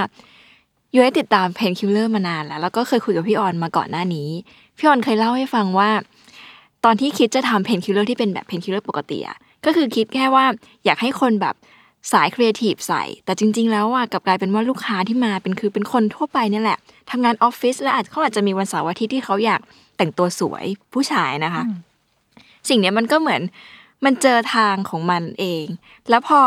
[0.94, 4.30] ยูได้ติดตาม Painkiller มานานแล้ว แล้วก็เคยคุยกับพี่อรมาก่อนหน้านี้
[4.78, 5.90] พี่อรเคยเล่าให้ฟังว่า
[6.86, 10.46] ตอนที่คิดจะทำ Painkiller ที่เป็นแบบ Painkiller ปกติอะก็คือคิดแค่ว่า
[10.86, 11.56] อยากให้คนแบบ
[12.12, 16.78] สายครีเอทีฟใส่ แต่จริง ๆ แล้วอะกลับกลายเป็นว่าลูกค้าที่มาเป็นคือเป็นคนทั่วไปเนี่ยแหละ
[17.12, 19.62] ทำงานออฟฟิศและอาจเขาอาจจะมีวันเสาร์อาทิตย์ที่เขาอยาก
[19.98, 21.78] แต่งตัวสวยผู้ชายนะคะอืม
[22.70, 23.42] สิ่งเนี้ยมันก็เหมือน
[24.06, 25.66] มันเจอทางของมันเอง
[26.10, 26.42] แล้วพอ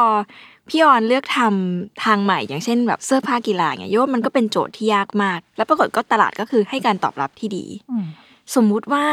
[0.68, 8.06] พี่อรเลือกทำทางใหม่ อย่างเช่นแบบเสื้อผ้ากีฬาเนี่ยโยว่ามันก็เป็นโจทย์ที่ยากมาก แล้วปรากฏก็ตลาดก็คือให้การตอบรับที่ดีอืม
[8.54, 9.04] สมมุติว่า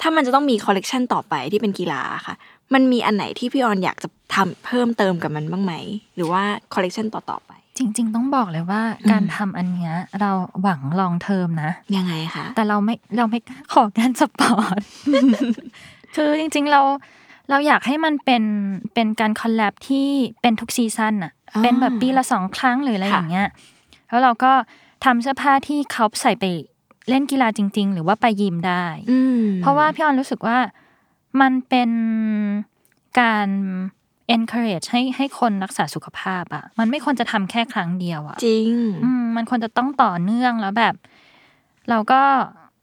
[0.00, 2.34] ถ้ามันจะต้องมีคอลเลกชันต่อไปที่เป็นกีฬาค่ะ
[2.74, 5.72] มันมีอันไหนที่พี่อรอยากจะทำเพิ่มเติมกับมันบ้างไหม
[6.16, 6.42] หรือว่า
[6.74, 10.30] คอลเลกชันต่อๆไป จริง ๆ ต้องบอกเลยว่าอืมการทำอันเนี้ยเรา
[10.62, 14.80] หวัง long-term นะ ยังไงคะ แต่เราไม่เราไม่กล้าขอ Grand Sport
[16.16, 16.80] คือจริง ๆเรา
[17.50, 18.44] เราอยากให้มันเป็น
[18.94, 20.08] เป็นการ collab ที่
[20.42, 23.48] เป็นทุก season อะอ่าเป็นแบบปีละสองครั้งหรืออะไรค่ะอย่างเงี้ย
[24.08, 24.52] แล้วเราก็
[25.04, 26.44] ทำเสื้อผ้าที่เขาใส่ไป
[27.08, 30.58] เล่นกีฬาจริง ๆ หรือว่าไปยิมได้อืมเพราะว่าพี่อรรู้สึกว่า
[31.40, 31.90] มันเป็น
[33.20, 33.48] การ
[34.34, 38.72] encourage ให้ให้คนรักษาสุขภาพอะมันไม่ควรจะทำแค่ครั้งเดียวอะจริง
[39.04, 40.94] อืมมันควรจะต้องต่อเนื่องแล้วแบบ
[41.90, 42.22] เราก็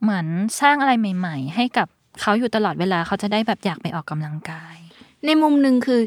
[0.01, 0.25] เหมือน
[0.62, 1.88] สร้างอะไรใหม่ ๆ ให้กับ
[2.21, 4.77] เขาอยู่ตลอดเวลาเขาจะได้แบบอยากไปออกกำลังกาย
[5.25, 6.01] ในมุมหนึ่งคือ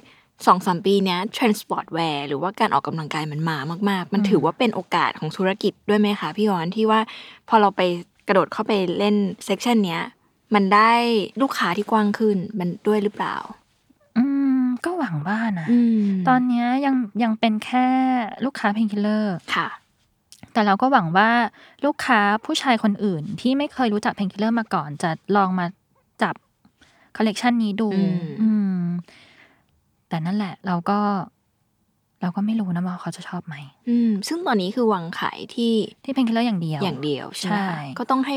[0.46, 3.59] สองสามปีเนี้ย transport wear หรือว่าการออกกำลังกายมันมา
[3.90, 7.01] มาก ๆ มันถือว่าเป็นโอกาสของธุรกิจด้วยไหมคะพี่ออนที่ว่า
[7.49, 7.83] พอเราไป
[8.29, 10.03] กระโดดเข้าไปเล่น section เนี้ย
[10.55, 10.93] มันได้
[11.43, 13.37] ลูกค้าที่กว้างขึ้นมันด้วยหรือเปล่า
[14.19, 14.25] อื
[14.61, 17.87] ม ก็หวังว่านะอืมตอนเนี้ยยังยังเป็นแค่
[18.45, 19.69] ลูกค้า Painkiller ค่ะ
[20.53, 21.31] แต่เราก็หวังว่า
[21.85, 25.67] ลูกค้าผู้ชายคนอื่น ที่ไม่เคยรู้จัก Painkiller มาก่อน จะลองมา
[26.23, 26.35] จับ
[27.17, 28.83] คอลเลกชันนี้ดู อืมอืม
[30.09, 30.99] แต่นั่นแหละ เราก็
[32.23, 33.57] เราก็ไม่รู้นะว่าเขาจะชอบไหม
[33.89, 38.37] อืม ซึ่งตอนนี้คือวางขายที่ที่ Painkiller อย่างเดียว อย่างเดียวใช่ไหมใช่คะก็ต้องให้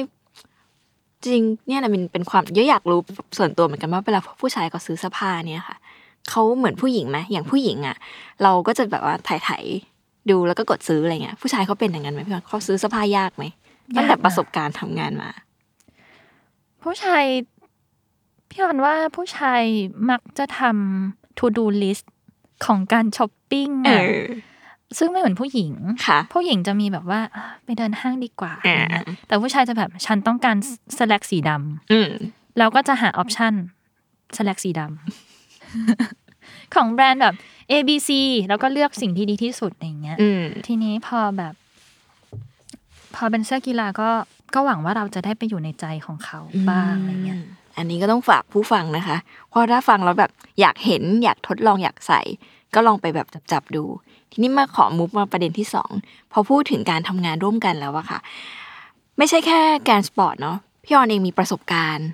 [1.25, 2.99] จริงเนี่ยนะเป็นเป็นความเยอะอยากรู้
[3.37, 5.77] ส่วนตัวเหมือนกันว่าเวลาผู้ชายเขาซื้อเสื้อผ้าเนี่ยค่ะ
[6.29, 7.97] เขาเหมือนผู้หญิงไหมอย่างผู้หญิงอะ
[8.43, 13.43] เราก็จะแบบว่าถ่ายถ่ายๆดูแล้วก็กดซื้ออะไรเงี้ย ผู้ชายเขาเป็นอย่างนั้นไหมพี่อรเขาซื้อเสื้อผ้ายากไหม
[13.95, 15.29] ตั้งแต่ประสบการณ์ทำงานมา
[16.83, 17.23] ผู้ชาย
[18.49, 19.61] พี่อรว่าผู้ชาย
[20.09, 22.05] มักจะทำ to do list
[22.65, 24.31] ของการช้อปปิ้งเออะอ
[24.97, 25.73] ซึ่งไม่เหมือนผู้หญิง
[26.07, 30.55] ค่ะ ผู้หญิงจะมีแบบว่าอะไปเดินห้างดีกว่าอ่าอะไรเงี้ยแต่ผู้ชายจะแบบฉันต้องการ
[30.97, 31.49] select สีด
[31.91, 33.53] อืมำแล้วก็จะหาออปชัน
[34.37, 37.35] select สีดำของแบรนด์แบบ
[37.71, 38.09] A B C
[38.49, 41.53] แล้วก็เลือกสิ่งที่ดีที่สุดอย่างเงี้ยอืมทีนี้พอแบบ
[43.15, 44.09] พอเป็นเสื้อกีฬาก็
[44.53, 47.39] ก็หวังว่าเราจะได้ไปอยู่ในใจของเขาบ้างอะไรเงี้ย
[47.77, 49.17] อันนี้ก็ต้องฝากผู้ฟังนะคะ
[49.49, 52.21] เพราะถ้าฟังแล้วแบบอยากเห็นอยากทดลองอยากใส่
[52.73, 53.83] ก็ลองไปแบบจับๆดู
[54.31, 55.91] ทีนี้มาขอมุกมาประเด็นที่สอง
[56.31, 58.19] พอพูดถึงการทำงานร่วมกันแล้วอะค่ะ
[59.17, 59.59] ไม่ใช่แค่
[59.89, 62.07] Grand Sport เนาะพี่อรเองมีประสบการณ์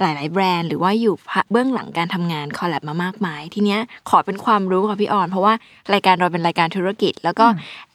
[0.00, 1.14] หลาย ๆ แบรนด์หรือว่าอยู่
[1.50, 5.54] เบื้องหลังการทำงาน collab มามากมาย ทีเนี้ยขอเป็นความรู้ค่ะพี่อร เพราะว่า
[5.92, 7.46] รายการเราเป็นรายการธุรกิจ แล้วก็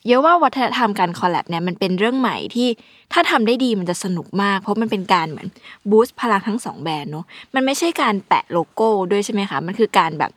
[0.08, 2.67] เยอะว่าวัฒนธรรมการ collab เนี่ยมันเป็นเรื่องใหม่ที่
[3.13, 5.47] ถ้าทำได้ดีมันจะสนุกมาก เพราะมันเป็นการเหมือน
[5.89, 10.32] boost พลังทั้งสองแบรนด์เนาะมันไม่ใช่การแปะโลโก้ด้วยใช่ไหมคะมันคือการแบบ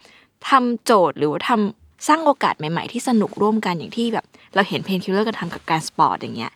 [0.48, 6.52] ทำโจทย์หรือว่าทำ สร้างโอกาสใหม่ ๆ ที่สนุกร่วมกันอย่างที่แบบ เราเห็น Painkiller กันทำกับ Grand Sport อย่างเงี้ย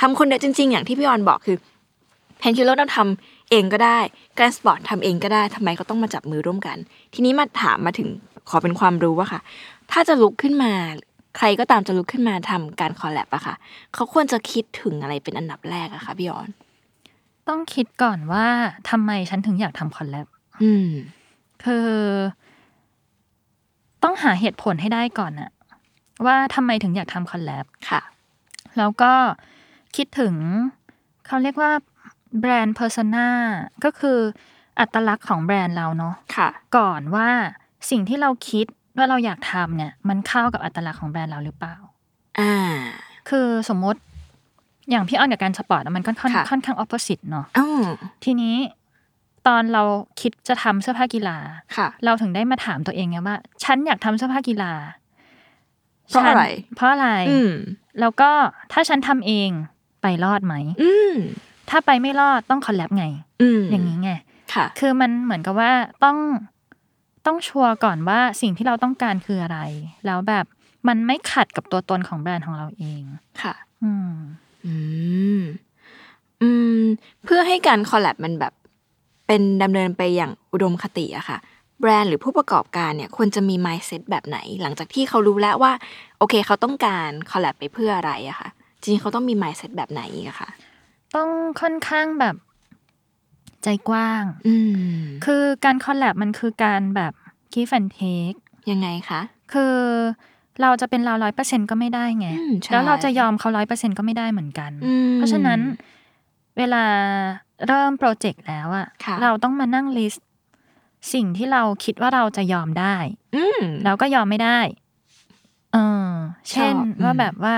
[0.00, 1.56] ทำคนเดียวจริง ๆ อย่างที่พี่อรบอกคือ
[2.38, 3.98] Painkiller ต้องทำเองก็ได้
[4.38, 6.76] Grand Sport ทำเองก็ได้ทำไมก็ต้องมาจับมือร่วมกัน
[7.14, 8.08] ทีนี้มาถามมาถึง
[8.48, 9.40] ขอเป็นความรู้ว่าค่ะ
[9.92, 10.72] ถ้าจะลุกขึ้นมา
[11.36, 13.54] ใครก็ตามจะลุกขึ้นมาทำการ collab อะค่ะ
[13.94, 16.48] เขาควรจะคิดถึงอะไรเป็นอันดับแรกอะคะพี่อร
[17.48, 18.46] ต้องคิดก่อนว่า
[18.90, 20.26] ทำไมฉันถึงอยากทำ collab
[20.62, 20.88] อืม
[21.64, 21.88] คือ
[24.02, 25.50] ต้องหาเหตุผลให้ได้ก่อนอะ
[26.26, 28.00] ว่าทำไมถึงอยากทำ collab ค่ะ
[28.78, 29.12] แล้วก็
[29.96, 30.34] คิดถึง
[31.26, 31.72] เขาเรียกว่า
[32.40, 33.28] brand persona
[33.84, 34.18] ก็คือ
[34.80, 37.28] อัตลักษณ์ของแบรนด์เราเนาะค่ะก่อนว่า
[37.90, 41.76] สิ่งที่เราคิดว่าเราอยากทำเนี่ย มันเข้ากับอัตลักษณ์ของแบรนด์เราหรือเปล่า
[42.40, 42.54] อ่า
[43.28, 44.00] คือสมมติ
[44.90, 47.82] อย่างพี่อ้อนกับการสปอร์ตอะมันก็ค่อนค่ะค่อนข้างออปโ s สิตเนาะอืม
[48.24, 48.56] ทีนี้
[49.46, 49.82] ตอนเรา
[50.20, 51.38] คิดจะทำเสื้อผ้ากีฬา
[51.76, 54.72] ค่ะ เราถึงได้มาถามตัวเองไงว่า ฉันอยากทำเสื้อผ้ากีฬา
[56.08, 57.52] เพราะอะไรฉันเพราะอะไรอืม
[58.00, 58.30] แล้วก็
[58.72, 59.50] ถ้าฉันทำเอง
[60.02, 61.14] ไปรอดไหมอืม
[61.70, 63.06] ถ้าไปไม่รอดต้องคอลแลบไง
[63.42, 64.10] อืมอย่างนี้ไง
[64.54, 65.72] ค่ะ คือมันเหมือนกับว่า
[66.04, 66.18] ต้อง
[67.26, 69.58] ต้องชัวร์ก่อนว่าสิ่งที่เราต้องการคืออะไร
[70.06, 70.44] แล้วแบบ
[70.88, 73.02] มันไม่ขัดกับตัวตนของแบรนด์ของเราเอง
[73.42, 74.12] ค่ะ อืม
[74.66, 74.74] อื
[75.38, 75.40] ม
[76.42, 76.80] อืม
[77.24, 78.52] เพื่อให้การคอลแลบมันแบบ
[79.32, 81.38] เป็นดำเนินไปอย่างอุดมคติอะค่ะ
[81.80, 85.72] แบรนด์หรือผู้ประกอบการเนี่ยควรจะมี mindset แบบไหน หลังจากที่เขารู้แล้วว่า
[86.18, 88.48] โอเคเขาต้องการคอลแลบไปเพื่ออะไรอะค่ะ
[88.80, 90.48] จริงๆเขาต้องมี mindset แบบไหนอีกอะค่ะ
[91.16, 91.28] ต้อง
[91.60, 92.34] ค่อนข้างแบบ
[93.62, 97.12] ใจกว้างอืมคือการ collab มันคือการแบบ
[97.54, 98.38] give and take
[98.70, 99.20] ยังไงคะ
[99.52, 99.74] คือ
[100.62, 105.60] เราจะเป็นเราร้อยเปอร์เซ็นต์ก็ไม่ได้ไงอืมใช่แล้วเราจะยอมเขาร้อยเปอร์เซ็นต์ก็ไม่ได้เหมือนกันอืมเพราะฉะนั้น
[106.58, 106.84] เวลา
[107.66, 110.26] เริ่มโปรเจกต์แล้วอะค่ะเราต้องมานั่ง list
[111.12, 112.96] สิ่งที่เราคิดว่าเราจะยอมได้
[113.36, 114.58] อืมเราก็ยอมไม่ได้
[115.72, 116.08] เออ
[116.50, 117.54] เช่นชอบอืมว่าแบบว่า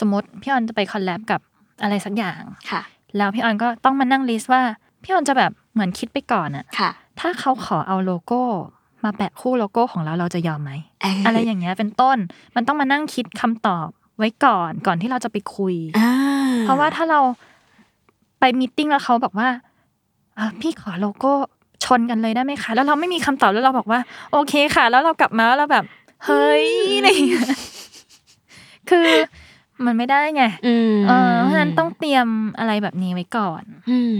[0.00, 1.40] สมมติพี่ออนจะไป collab กับ
[1.82, 2.40] อะไรสักอย่าง
[2.70, 2.82] ค่ะ
[3.16, 4.62] แล้วพี่ออนก็ต้องมานั่ง list ว่า
[5.02, 6.90] พี่ออนจะแบบเหมือนคิดไปก่อนอะค่ะ
[7.20, 8.42] ถ้าเขาขอเอาโลโก้
[9.04, 12.18] มาแปะคู่โลโก้ของเราเราจะยอมไหมเออออะไรอย่างเงี้ยเป็นต้น
[12.56, 16.12] มันต้องมานั่งคิดคำตอบไว้ก่อนก่อนที่เราจะไปคุยอ่า
[16.60, 17.20] เพราะว่าถ้าเรา
[18.44, 19.48] ไป meeting แล้วเขาบอกว่า
[20.36, 21.32] เอ่อพี่ขอโลโก้
[21.84, 24.00] ชนกันเลยได้ไหมคะ แล้วเราไม่มีคำตอบแล้วเราบอกว่า
[24.32, 25.84] โอเคค่ะ แล้วเรากลับมาแล้วเราแบบ
[26.24, 26.66] เฮ้ย
[26.98, 27.46] อะไรอย่างเงี้ย
[28.90, 29.08] คือ
[29.84, 32.26] มันไม่ได้ไงอืมเออเพราะฉะนั้นต้องเตรียม
[32.58, 34.18] อะไรแบบนี้ไว้ก่อน อืม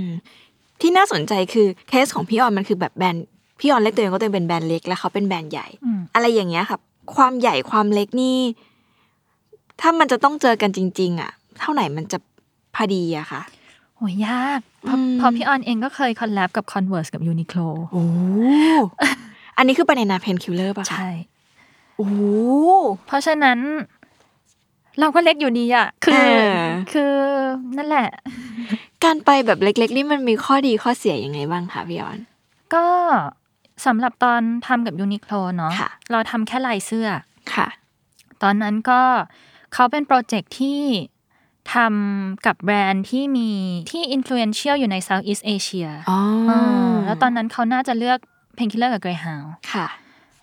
[0.80, 3.26] ที่น่าสนใจคือเคสของพี่ออนมันคือแบบแบรนด์
[3.60, 6.80] พี่ออนเล็กตัวเองก็ตัวเองเป็นแบรนด์เล็กแล้วเขาเป็นแบรนด์ใหญ่อืมอะไรอย่างเงี้ยครับ
[7.14, 8.38] ความใหญ่ความเล็กนี่
[9.80, 11.30] ถ้ามันจะต้องเจอกันจริง ๆ อะ
[11.60, 12.18] เท่าไหร่มันจะ
[12.74, 13.42] พอดีอะคะ
[14.02, 18.04] โหยากเพราะอืมเพราะพี่ออนเองก็เคยคอลแลบกับ Converse กับ Uniqlo โอ้
[19.56, 21.10] อันนี้คือประเด็นนา PAINKILLER ป่ะคะใช่
[21.96, 22.10] โอ้
[23.06, 23.58] เพราะฉะนั้น
[25.00, 26.20] เราก็เล็กอยู่ดีอะ คือเอ
[26.54, 26.56] อ
[26.92, 27.14] คือ
[27.76, 28.08] นั่นแหละ
[29.04, 32.18] การไปแบบเล็ก ๆ นี่มันมีข้อดีข้อเสียยังไงบ้างคะพี่ออน
[32.74, 32.86] ก็
[33.86, 37.08] สำหรับตอนทำกับ UNIQLO เนาะค่ะเราทำแค่ลายเสื้อ
[37.54, 37.68] ค่ะ
[38.42, 39.00] ตอนนั้นก็
[39.74, 40.80] เขาเป็นโปรเจกต์ที่
[41.74, 43.50] ทำกับแบรนด์ที่มี
[43.90, 46.20] ที่ influential อยู่ใน Southeast Asia อ๋อ
[46.90, 48.18] มแล้วตอนนั้นเขาน่าจะเลือก
[48.56, 49.86] Painkiller กับ Greyhound ค่ะ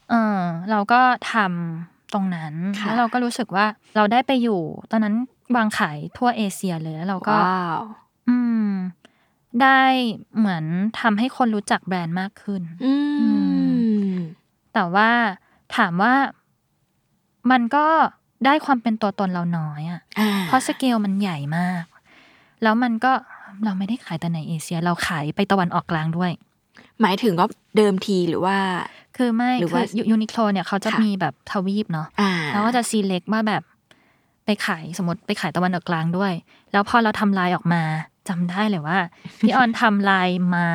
[0.10, 1.02] เออเราก็
[1.34, 5.16] ทำตรงนั้นค่ะแล้วเราก็รู้สึกว่าเราได้ไปอยู่ ตอนนั้น
[5.56, 7.82] วางขายทั่วเอเชียเลยแล้วเราก็ว้าว
[8.30, 8.38] อื
[8.70, 8.72] ม
[9.62, 9.82] ได้
[10.38, 10.64] เหมือน
[11.00, 12.94] ทำให้คนรู้จักแบรนด์มากขึ้นอื
[14.10, 14.14] ม
[14.74, 15.10] แต่ว่า
[15.76, 16.14] ถามว่า
[17.52, 17.88] มันก็
[18.46, 21.84] ได้ความเป็นตัวตนเราน้อยอะอ่าเพราะสเกลมันใหญ่มาก
[22.64, 23.12] แล้วมันก็
[23.66, 26.32] เราไม่ได้ขายแต่ในเอเชีย เราขายไปตะวันออกกลางด้วย
[27.02, 27.48] หมายถึงว่า
[27.78, 28.58] เดิมทีหรือว่า
[29.18, 33.64] คือไม่หรือคืว่าอยูนิโคลเนี่ยเขาจะค่ะมีแบบทวีปเนาะอ่าแล้วก็จะซีเล็กว่าแบบ
[34.46, 36.34] ไปขายสมมติไปขายตะวันออกกลางด้วย
[36.72, 37.82] แล้วพอเราทำลายออกมา
[38.30, 39.00] จำได้เลยว่า
[39.40, 40.70] พี่ออนทำลายม้า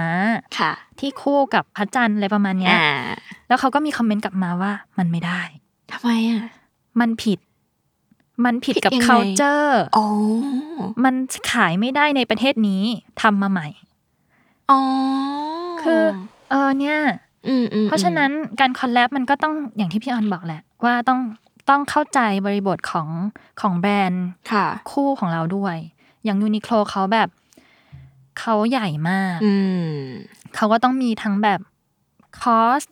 [0.59, 2.89] ค่ะ ที่คู่กับพระจันทร์อะไรประมาณเนี้ยอ่า
[3.49, 5.41] แล้วเขาก็มีคอมเมนต์กลับมาว่ามันไม่ได้
[5.93, 6.43] ทำไมอะ
[7.01, 7.39] มันผิด
[8.45, 10.07] มันผิดกับผิดยังไง culture อ๋อ
[11.05, 11.15] มัน
[11.53, 12.83] ขายไม่ได้ในประเทศนี้
[13.23, 13.69] ทำมาใหม่
[14.71, 14.81] อ๋อ
[15.83, 16.03] คือ
[16.51, 16.99] เออเนี่ย
[17.49, 21.21] อืมอืมเพราะฉะนั้นการ collab มันก็ต้องอย่างที่พี่ออนบอกแหละ ว่าต้อง
[21.71, 23.09] ต้องเข้าใจบริบทของ
[23.61, 25.77] ของแบรนด์ค่ะคู่ของเราด้วย
[26.25, 27.29] อย่าง UNIQLO เขาแบบ
[28.39, 29.55] เขาใหญ่มากอื
[29.87, 29.89] ม
[30.55, 31.61] เขาก็ต้องมีทั้งแบบ
[32.41, 32.83] cost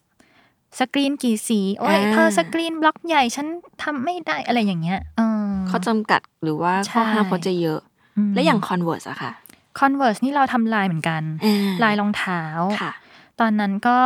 [0.79, 3.47] สกรีนกี่สี โอ้ยอ่าเธอสกรีนบล็อกใหญ่ฉัน
[3.83, 7.81] ทำไม่ได้อะไรอย่างเงี้ยเออเขาจำกัดหรือว่าข้อใช่ห้ามเขาจะเยอะ
[8.29, 9.33] มและอย่าง Converse อะค่ะ
[9.79, 12.43] Converse นี่เราทำลายเหมือนกันอ่าลายรองเท้า
[12.81, 12.93] ค่ะ
[13.41, 13.99] ตอนนั้นก็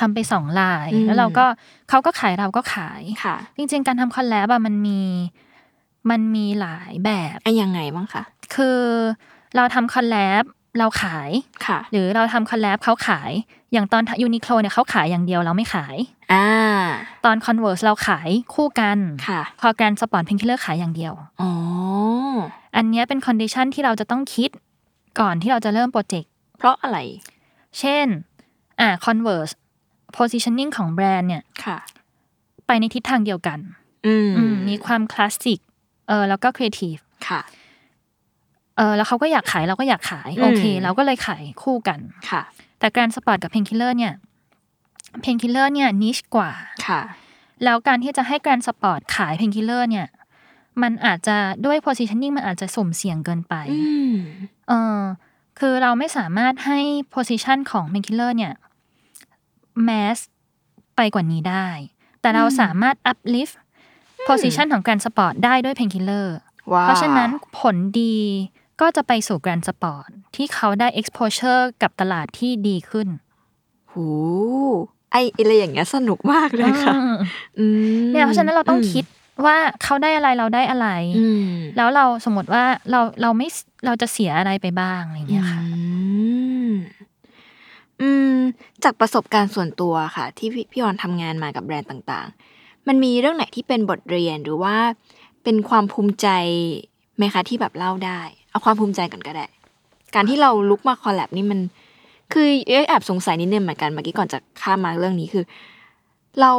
[0.00, 1.46] ทำไปสองลายอืมแล้วเราก็
[1.90, 5.00] เขาก็ขายเราก็ขายค่ะ จริง ๆ การทำ collab อะมันมี
[6.10, 8.22] มันมีหลายแบบไอ้ยังไงบ้างคะ
[8.54, 8.80] คือ
[9.56, 11.30] เราทำ collabเราขาย
[11.66, 13.30] ค่ะ หรือเราทำ collab เขาขาย
[13.72, 15.96] อย่างตอน UNIQLO เนี่ยเขาขายอย่างเดียวเราไม่ขาย
[16.32, 16.46] อ่า
[17.24, 21.52] ตอน Converse เราขายคู่กันค่ะพอ Grand Sport PAINKILLER ขายอย่างเดียวอ๋อ
[22.76, 24.50] อันเนี้ยเป็น condition ที่เราจะต้องคิด
[25.20, 26.98] ก่อนที่เราจะเริ่มโปรเจกต์เพราะอะไร
[27.78, 28.06] เช่น
[28.80, 29.52] อ่า Converse
[30.16, 31.78] positioning ของแบรนด์เนี่ยค่ะ
[32.66, 33.58] ไปในทิศทางเดียวกัน
[34.06, 35.60] อืมอืมมีความคลาสสิก
[36.08, 36.96] เออแล้วก็ครีเอทีฟ
[37.28, 37.40] ค่ะ
[38.76, 42.42] เออแล้วเขาก็อยากขายเราก็อยากขายอืมโอเคเราก็เลยขายคู่กันค่ะ
[42.78, 44.14] แต่ Grand Sport กับ PAINKILLER เนี่ย
[45.22, 46.50] PAINKILLER เนี่ย niche กว่า
[46.86, 47.00] ค่ะ
[47.64, 50.06] แล้วการที่จะให้ Grand Sport ขาย PAINKILLER เนี่ย
[50.82, 54.14] มันอาจจะด้วย positioning มันอาจจะสุ่มเสี่ยงเกินไปอืม
[54.68, 55.00] เออ
[55.58, 56.78] คือเราไม่สามารถให้
[57.14, 58.52] position ของ PAINKILLER เนี่ย
[59.88, 60.18] mass
[60.96, 61.68] ไปกว่านี้ได้
[62.20, 63.54] แต่เราสามารถ uplift
[64.28, 66.36] position ของ Grand Sport ได้ด้วย PAINKILLER
[66.72, 68.16] ว้าวเพราะฉะนั้นผลดี
[68.80, 73.08] ก็จะไปสู่ Grand Sport ที่เขาได้ exposure กับตลาดที่ดีขึ้น
[73.92, 74.06] หู
[75.12, 77.16] ไออะไรอย่างเงี้ยสนุกมากเลยค่ะอืม
[77.58, 77.66] อื
[78.06, 79.04] มเนี่ยเพราะฉะนั้นเราต้องคิด
[79.46, 83.48] ว่าเขาได้อะไรเราได้อะไรอืมแล้วเราสมมติว่าเราเราไม่
[83.86, 85.80] เราจะเสียอะไรไปบ้างอะไรอย่างเงี้ยค่ะอื
[86.70, 86.72] ม
[88.00, 88.36] อืม
[88.84, 94.76] จากประสบการณ์ส่วนตัวค่ะที่พี่พี่ออนทำงานมากับแบรนด์ต่างๆ มันมีเรื่องไหนที่เป็นบทเรียนหรือว่า
[95.44, 96.28] เป็นความภูมิใจ
[97.16, 98.20] ไหมคะที่แบบเล่าได้
[98.54, 99.46] เอาความภูมิใจก่อนก็ได้
[100.14, 101.60] การที่เราลุกมาคอลแลบนี่มัน
[102.32, 105.44] คือเอ๊ะแอบสงสัยนิดนึงเหมือนกันเมื่อกี้ก่อนจะข้ามมาเรื่องนี้คือ
[106.40, 106.52] เรา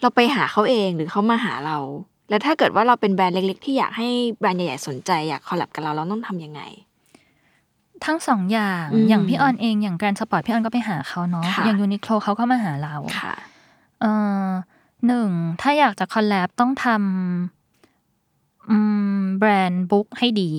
[0.00, 1.78] เราไปหาเขาเองหรือเขามาหาเรา
[2.28, 6.60] แล้วถ้าเกิดว่าเราเป็นแบรนด์เล็ก ๆ ที่อยากให้แบรนด์ใหญ่ๆสนใจอยากคอลแลบกับเราเราต้องทำยังไง
[8.04, 13.34] ทั้งสองอย่างอืมอย่างพี่ออนเองอย่าง Grand Sport พี่ออนก็ไปหาเขาเนาะค่ะอย่าง UNIQLO เขาก็มาหาเราค่ะ
[14.00, 14.04] เอ
[14.44, 14.46] อ
[15.06, 15.28] หนึ่ง
[15.60, 18.76] ถ้าอยากจะ collab ต้องทำอื
[19.16, 20.52] ม brand book ให้ดี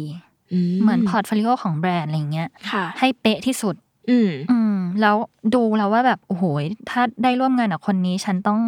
[0.82, 3.76] เหมือน portfolio ของแบรนด์อะไรอย่างเงี้ยค่ะให้เป๊ะที่สุด
[4.10, 5.16] อืมอืมแล้ว
[5.56, 6.44] ดูแล้วว่าแบบโอ้โห
[6.90, 8.60] ถ้าได้ร่วมงานกับคนนี้ฉันต้อง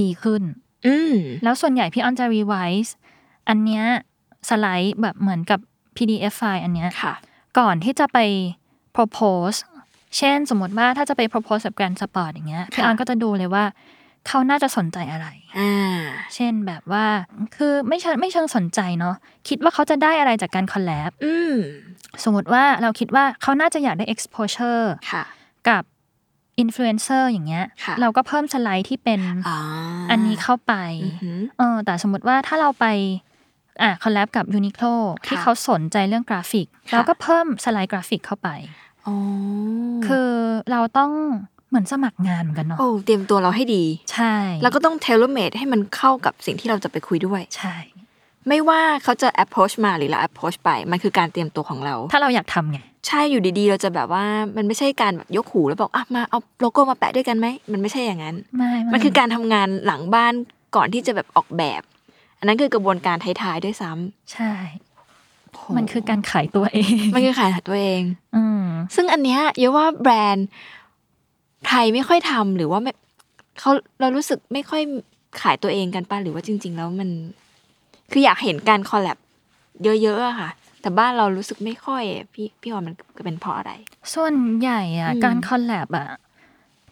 [0.00, 0.42] ดีขึ้น
[0.86, 2.94] อืมแล้วส่วนใหญ่พี่ออนจะรีไวซ์
[3.48, 3.84] อันเนี้ย
[4.48, 5.60] สไลด์แบบเหมือนกับ
[5.96, 7.14] PDF ไฟล์อันเนี้ยค่ะ
[7.58, 8.18] ก่อนที่จะไป
[8.96, 9.58] propose
[10.18, 13.64] เช่นสมมติว่าถ้าจะไป propose กับ Grand Sport อย่างเงี้ยพี่ออนก็จะดูเลยว่า
[14.28, 15.26] เขาน่าจะสนใจอะไร
[15.58, 16.00] อ่า
[16.34, 17.06] เช่นแบบว่า
[17.56, 19.14] คือไม่เชิงไม่เชิงสนใจเนาะ
[19.48, 21.54] คิดว่าเขาจะได้อะไรจากการ collab อืม
[22.24, 25.24] สมมติว่าเราคิดว่าเขาน่าจะอยากได้ exposure ค่ะ
[25.68, 25.82] กับ
[26.58, 29.58] อินฟลูเอนเซอร์อย่างเงี้ย ค่ะเราก็เพิ่มสไลด์ที่เป็นอ่า
[30.10, 32.86] อันนี้เข้าไป อือหือ เออ แต่สมมติว่าถ้าเราไป
[33.82, 34.84] อะ collab กับ UNIQLO
[35.26, 38.48] ที่ค่ะเขาสนใจเรื่องกราฟิก ค่ะ เราก็เพิ่มสไลด์กราฟิกเข้าไป
[39.06, 39.16] อ๋อ
[40.06, 40.30] คือ
[40.70, 41.12] เราต้อง
[41.70, 47.76] เหมือนสมัครงานเหมือนกันเนาะโอ้เตรียมตัวเราให้ดี ใช่ แล้วก็ต้อง tailor made ให้มันเข้ากับสิ่งที่เราจะไปคุยด้วย ใช่
[48.48, 54.24] ไม่ว่าเขาจะ approach มาหรือเรา approach ไป มันคือการเตรียมตัวของเรา ถ้าเราอยากทำไง ใช่อยู่ดีๆ เราจะแบบว่า
[54.56, 60.32] มันไม่ใช่การแบบยกหูแล้วบอกอะมาเอาโลโก้มาแปะด้วยกันไหม มันไม่ใช่อย่างนั้น ไม่มันคือการทำงานหลังบ้าน
[60.76, 61.82] ก่อนที่จะแบบออกแบบ
[62.38, 64.52] อันนั้นคือกระบวนการท้ายๆด้วยซ้ำใช่
[65.76, 68.02] มันคือการขายตัวเอง มันคือขายตัวเอง
[68.36, 70.46] อืม ซึ่งอันเนี้ยเยอะว่าแบรนด์
[71.68, 72.92] ไทยไม่ค่อยทำหรือว่าไม่
[73.58, 73.70] เขา
[74.00, 74.82] เรารู้สึกไม่ค่อย
[75.40, 77.10] ขายตัวเองกันป่ะหรือว่าจริง ๆ แล้วมัน
[78.10, 79.18] คืออยากเห็นการ collab
[79.82, 82.94] เยอะๆอะค่ะ แต่บ้านเรารู้สึกไม่ค่อยอะพี่พี่ออนมัน
[83.24, 83.72] เป็นเพราะอะไร
[84.14, 86.08] ส่วนใหญ่อะอืมการ collab อะ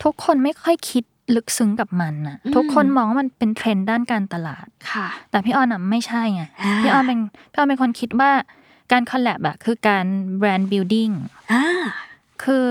[0.02, 1.04] ทุกคนไม่ค่อยคิด
[1.34, 7.18] ลึกซึ้งกับมันอะอืมทุกคนมองว่ามันเป็นเทรนด์ด้านการตลาดค่ะ แต่พี่ออนอะไม่ใช่ไงอ่าพี่ออนเป็น
[7.50, 8.30] พี่ออนเป็นคนคิดว่า
[8.92, 10.04] การ collab อะคือการ
[10.38, 11.10] brand building
[11.52, 11.64] อ่า
[12.42, 12.68] คือ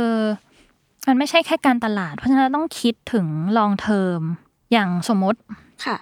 [1.08, 3.26] มันไม่ใช่แค่การตลาด เพราะฉะนั้นเราต้องคิดถึง
[3.58, 4.20] long term
[4.72, 5.40] อย่างสมมติ
[5.86, 5.98] ค่ะ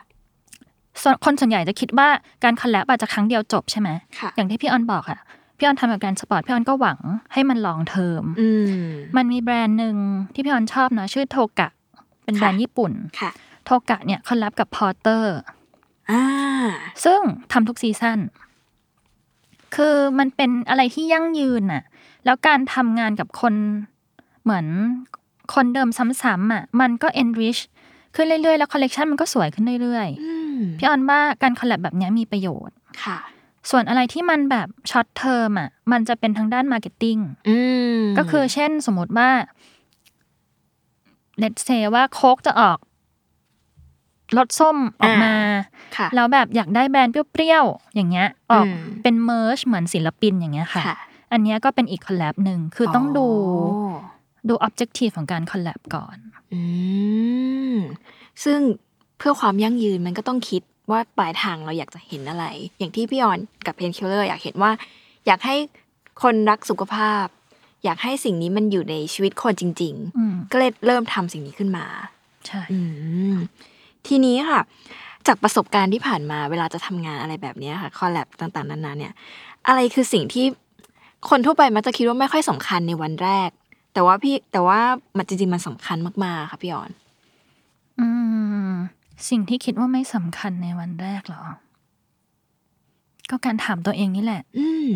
[1.02, 2.08] ส่วนคนส่วนใหญ่จะคิดว่า
[2.44, 3.90] การ collab อาจจะครั้งเดียวจบใช่ไหม
[4.20, 5.20] ค่ะอย่างที่พี่ออนบอกอะ
[5.58, 7.00] พี่ออนทำกับ Grand Sport พี่ออนก็หวัง
[7.34, 8.86] ให้มัน long term อืม
[9.18, 9.96] มันมีแบรนด์หนึ่ง
[10.34, 11.70] ที่พี่ออนชอบนะชื่อ TOGA
[12.24, 13.32] เป็นแบรนด์ญี่ปุ่นค่ะ
[13.66, 15.36] TOGA เนี่ย collab กับ Porter
[16.12, 16.24] อ่า
[17.06, 17.20] ซึ่ง
[17.52, 18.20] ทำทุก season
[19.76, 21.84] คือมันเป็นอะไรที่ยั่งยืนน่ะ
[22.26, 23.54] แล้วการทำงานกับคน
[24.46, 24.66] เหมือน
[25.54, 27.62] คนเดิมซ้ำๆอะมันก็ enrich
[28.16, 33.18] ขึ้นเรื่อยๆ แล้วคอลเลกชันมันก็สวยขึ้นเรื่อยอืมๆพี่ออนว่าการ collab แบบเนี้ยมีประโยชน์ค่ะ
[33.70, 37.18] ส่วนอะไรที่มันแบบ short term อะมันจะเป็นทางด้าน marketing
[37.50, 37.58] อื
[37.98, 39.30] มก็คือเช่นสมมติว่า
[41.42, 42.78] let's say ว่าโค้กจะออก
[44.38, 45.36] รสส้มออกมา
[45.98, 50.98] ค่ะแล้วแบบอยากได้แบรนด์เปรี้ยวๆอย่างเงี้ย ออกอืมเป็นเม r ร์ชเหมือนศิลปินอย่างเงี้ยค่ะค่ะ
[51.32, 54.15] อันเนี้ยก็เป็นอีก collab หนึ่งคือต้องดูอ๋อ
[54.50, 56.18] ดู objective ของการ collab ก่อน
[56.54, 56.62] อื
[57.74, 57.76] ม
[58.44, 58.60] ซึ่ง
[59.18, 62.46] เพื่อความยั่งยืนมันก็ต้องคิดว่าปลายทางเราอยากจะเห็นอะไร
[62.78, 64.72] อย่างที่พี่ออนกับ PAINKILLER อยากเห็นว่า
[65.28, 65.56] อยากให้
[66.24, 67.26] คนรักสุขภาพ
[67.84, 71.86] อยากให้สิ่งนี้มันอยู่ในชีวิตคนจริงอืมๆก็เลยเริ่มทำสิ่งนี้ขึ้นมา
[72.48, 72.80] ใช่อื
[73.34, 73.36] ม
[74.08, 74.62] ทีนี้ค่ะ
[75.28, 79.14] จากประสบการณ์ที่ผ่านมาเวลาจะทำงานอะไรแบบเนี้ยค่ะ collab ต่าง ๆนานาเนี่ย
[79.68, 80.46] อะไรคือสิ่งที่
[81.30, 83.50] คนทั่วไปมักจะคิดว่าไม่ค่อยสำคัญในวันแรก
[83.96, 84.80] แต่ว่าพี่แต่ว่า
[85.18, 86.92] มันจริงๆมันสำคัญมากๆค่ะพี่ออน
[88.00, 88.08] อื
[88.70, 88.72] ม
[89.30, 91.44] สิ่งที่คิดว่าไม่สำคัญในวันแรกเหรอ
[93.30, 94.90] ก็การถามตัวเองนี่แหละ อืม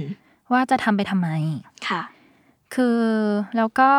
[0.52, 1.30] ว่าจะทำไปทำไม
[1.88, 2.02] ค่ะ
[2.74, 3.00] คือ
[3.58, 3.92] แล้วก็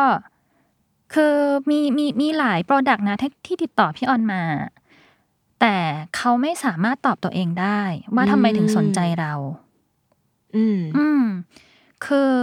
[1.13, 1.35] คือ
[1.69, 4.41] มีมีมีหลายโปรดักต์นะที่ที่ติดต่อพี่ออนมา
[5.61, 5.75] แต่
[6.15, 7.81] เขาไม่สามารถตอบตัวเองได้
[8.15, 9.33] ว่าทำไมถึงสนใจเรา
[10.55, 11.23] อืม อืม
[12.05, 12.33] คือ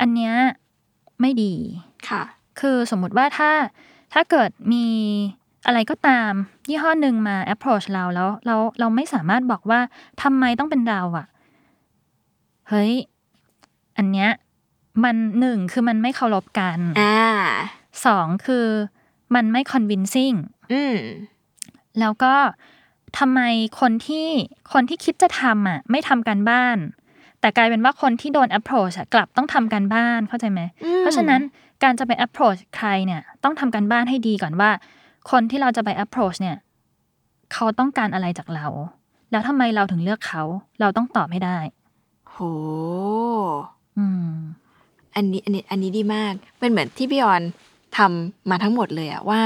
[0.00, 0.34] อันเนี้ย
[1.22, 1.54] ไม่ดี
[2.08, 2.22] ค่ะ
[2.60, 3.50] คือสมมุติว่าถ้า
[4.12, 4.86] ถ้าเกิดมี
[5.66, 6.32] อะไรก็ตาม
[6.68, 9.80] ยี่ห้อหนึ่งมา approach เราแล้วเราเราไม่สามารถบอกว่า
[10.22, 11.26] ทำไมต้องเป็นเราอะ
[12.68, 12.92] เฮ้ย
[13.96, 14.30] อันเนี้ย
[15.04, 17.18] มันหนึ่งคือมันไม่เคารพกันอ่า
[18.06, 18.66] สองคือ
[19.34, 20.36] มันไม่ convincing
[20.72, 20.96] อืม
[22.00, 22.34] แล้วก็
[23.18, 23.40] ทำไม
[23.80, 24.28] คนที่
[24.72, 26.76] คนที่คิดจะทำอะ ไม่ทำการบ้าน
[27.42, 31.40] แต่กลายเป็นว่าคนที่โดน approach อะกลับต้องทำการบ้านเข้าใจไหมอืมเพราะฉะนั้น
[31.82, 34.70] การจะไป approach ใครเนี่ย ต้องทำการบ้านให้ดีก่อนว่า
[35.30, 36.56] คนที่เราจะไป approach เนี่ย
[37.52, 38.66] เขาต้องการอะไรจากเรา
[39.30, 40.42] แล้วทำไมเราถึงเลือกเขา
[40.80, 41.58] เราต้องตอบให้ได้
[42.30, 42.36] โห
[43.98, 44.32] อืม
[45.14, 47.42] อันนี้อันนี้อันนี้ดีมาก เป็นเหมือนที่พี่ออน
[47.96, 49.40] ทำมาทั้งหมดเลยอะว่า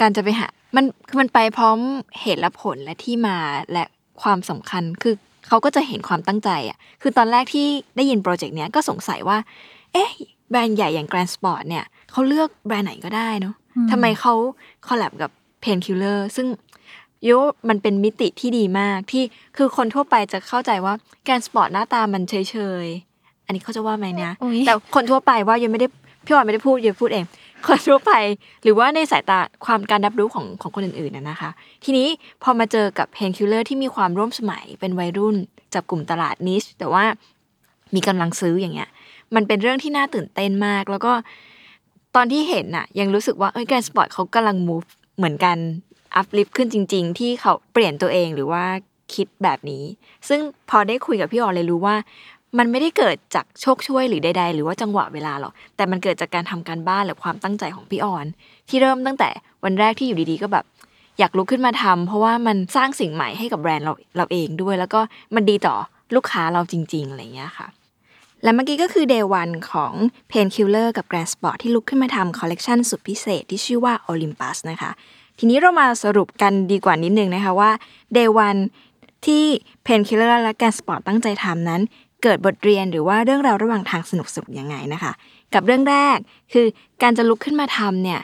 [0.00, 1.78] การจะไปหา มันคือมันไปพร้อม
[2.20, 3.36] เหตุและผลและที่มา
[3.72, 3.84] และ
[4.22, 5.14] ความสำคัญคือ
[5.48, 9.38] เขาก็จะเห็นความตั้งใจอะคือตอนแรกที่ได้ยินโปรเจกต์เนี้ยก็สงสัยว่า
[9.92, 10.10] เอ๊ะ
[10.50, 14.34] แบรนด์ใหญ่อย่าง Grand Sport เนี่ยเขาเลือกแบรนด์ไหนก็ได้เนาะอืมทำไมเขา
[14.88, 15.30] คอลแลบกับ
[15.64, 16.46] Painkiller ซึ่ง
[17.24, 17.30] โย
[17.68, 19.22] มันเป็นมิติที่ดีมากที่
[19.56, 20.94] คือคนทั่วไปจะเข้าใจว่า
[21.26, 22.34] Grand Sport หน้าตามันเฉ
[22.84, 25.88] ยๆ อันนี้เขาจะว่าไหมนะอุ๊ยแต่คนทั่วไปว่ายังไม่ได้
[26.24, 27.24] พี่ออยไม่ได้พูดยังพูดเอง
[27.66, 28.12] คนทั่วไป
[28.62, 31.50] หรือว่าในสายตาความการรับรู้ของของคนอื่นๆนะนะคะ
[31.84, 32.08] ทีนี้
[32.42, 35.36] พอมาเจอกับ Painkiller ที่มีความร่วมสมัยเป็นวัยรุ่น
[35.74, 37.04] จับกลุ่มตลาดนิชแต่ว่า
[37.94, 38.88] มีกำลังซื้ออย่างเงี้ย
[39.34, 41.12] มันเป็นเรื่องที่น่าตื่นเต้นมาก แล้วก็
[42.16, 45.56] ตอนที่เห็นน่ะ ยังรู้สึกว่าเอ้ยแกรนสปอร์ตเขากำลัง move เหมือนกัน
[46.16, 48.64] อัพลิฟขึ้นจริง ๆ ที่เขาเปลี่ยนตัวเองหรือว่า
[49.14, 49.84] คิดแบบนี้
[50.28, 51.96] ซึ่งพอได้คุยกับพี่ออเลยรู้ว่า
[52.58, 58.26] มันไม่ได้เกิดจากโชคช่วยหรือใดๆ หรือว่าจังหวะเวลาหรอก แต่มันเกิดจากการทำการบ้านหรือความตั้งใจของพี่ออน
[58.68, 59.28] ที่เริ่มตั้งแต่
[59.64, 60.64] วันแรกที่อยู่ดีๆ ก็แบบ
[61.18, 65.00] อยากลุกขึ้นมาทำเพราะว่ามันสร้างสิ่งใหม่ให้กับแบรนด์เราเราเองด้วย แล้วก็
[65.34, 65.74] มันดีต่อ
[66.14, 67.66] ลูกค้าเราจริงๆอะไรอย่างเงี้ยค่ะ
[68.42, 69.92] และเมื่อกี้ก็คือ Day 1ของ
[70.32, 74.90] Painkiller กับ Grand Sport ที่ลุกขึ้นมาทำคอลเลกชันสุดพิเศษที่ชื่อว่า Olympus นะคะ
[75.38, 77.70] ทีนี้เรามาสรุปกันดีกว่านิดนึงนะคะว่า
[78.16, 78.28] Day
[78.78, 79.44] 1ที่
[79.86, 81.80] Painkiller และ Grand Sport ตั้งใจทำนั้น
[82.24, 85.12] เกิดบทเรียนหรือว่าเรื่องราวระหว่างทางสนุกสนุกยังไงนะคะ
[85.54, 86.18] กับเรื่องแรก
[86.52, 86.66] คือ
[87.02, 88.20] การจะลุกขึ้นมาทำเนี่ย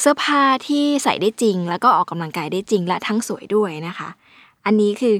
[0.00, 4.08] เสื้อผ้าที่ใส่ได้จริง แล้วก็ออกกำลังกายได้จริงและทั้งสวยด้วยนะคะ
[4.66, 5.14] อันนี้คือ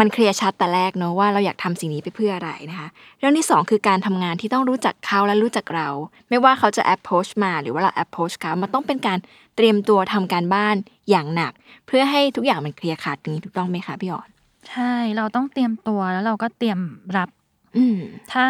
[0.00, 5.88] มันเคลียร์ชัดแต่แรกเนอะว่าเราอยากทำสิ่งนี้ไปเพื่ออะไรนะคะ เรื่องที่สองคือการทำงานที่ต้องรู้จักเขาและรู้จักเรา
[6.28, 9.18] ไม่ว่าเขาจะ approach มาหรือว่าเรา approach เขามันต้องเป็นการ
[9.56, 10.76] เตรียมตัวทำการบ้าน
[11.10, 11.52] อย่างหนัก
[11.86, 14.28] เพื่อให้ทุกอย่างมันเคลียร์ขาดอย่างนี้ถูกต้องไหมคะพี่อ่อน
[14.68, 16.78] ใช่ เราต้องเตรียมตัวแล้วเราก็เตรียม
[17.16, 17.28] รับ
[17.76, 17.98] อืม
[18.32, 18.46] ถ้า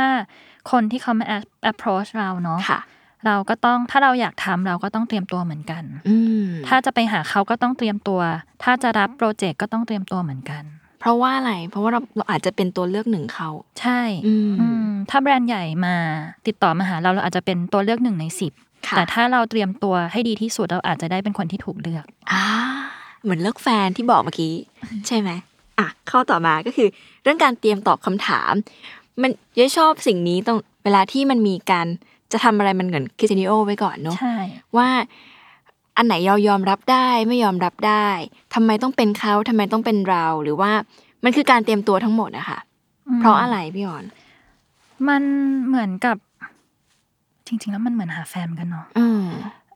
[0.70, 1.26] คนที่เขามา
[1.70, 2.80] approach เราเนาะค่ะ
[3.26, 8.20] เราก็ต้องถ้าเราอยากทำเราก็ต้องเตรียมตัวเหมือนกัน อืม ถ้าจะไปหาเขาก็ต้องเตรียมตัว
[8.62, 10.62] ถ้าจะรับโปรเจกต์ก็ต้องเตรียมตัวเหมือนกัน
[11.00, 13.50] เพราะว่าอะไร เพราะว่าเราเราอาจจะเป็นตัวเลือกหนึ่งเขา
[13.80, 15.94] ใช่ อืม อืม ถ้าแบรนด์ใหญ่มา
[16.46, 18.52] ติดต่อมาหาเราเราอาจจะเป็นตัวเลือกหนึ่งในสิบ
[18.88, 22.44] ค่ะแต่ถ้าเราเตรียมตัวให้ดีที่สุดเราอาจจะได้เป็นคนที่ถูกเลือก อ่า
[23.22, 24.54] เหมือนเลือกแฟนที่บอกเมื่อกี้
[25.06, 25.30] ใช่ไหม
[25.80, 26.88] อะข้อต่อมาก็คือ
[27.22, 28.52] เรื่องการเตรียมตอบคำถาม
[29.22, 31.86] มันเย้ชอบสิ่งนี้ตรงเวลาที่มันมีการ
[32.32, 34.36] จะทำอะไรมันเหมือนคิดนิโอไว้ก่อนเนาะใช่
[34.76, 34.88] ว่า
[35.96, 36.14] อันไหน
[36.48, 38.08] ยอมรับได้ไม่ยอมรับได้
[38.54, 40.72] ทำไมต้องเป็นเขาทำไมต้องเป็นเราหรือว่า
[41.24, 42.58] มันคือการเตรียมตัวทั้งหมดอะค่ะ
[43.08, 44.04] อืมเพราะอะไรพี่อ่อน
[45.08, 45.22] มัน
[45.66, 46.16] เหมือนกับ
[47.46, 48.86] จริง ๆ แล้วมันเหมือนหาแฟนเหมือนกันเนาะ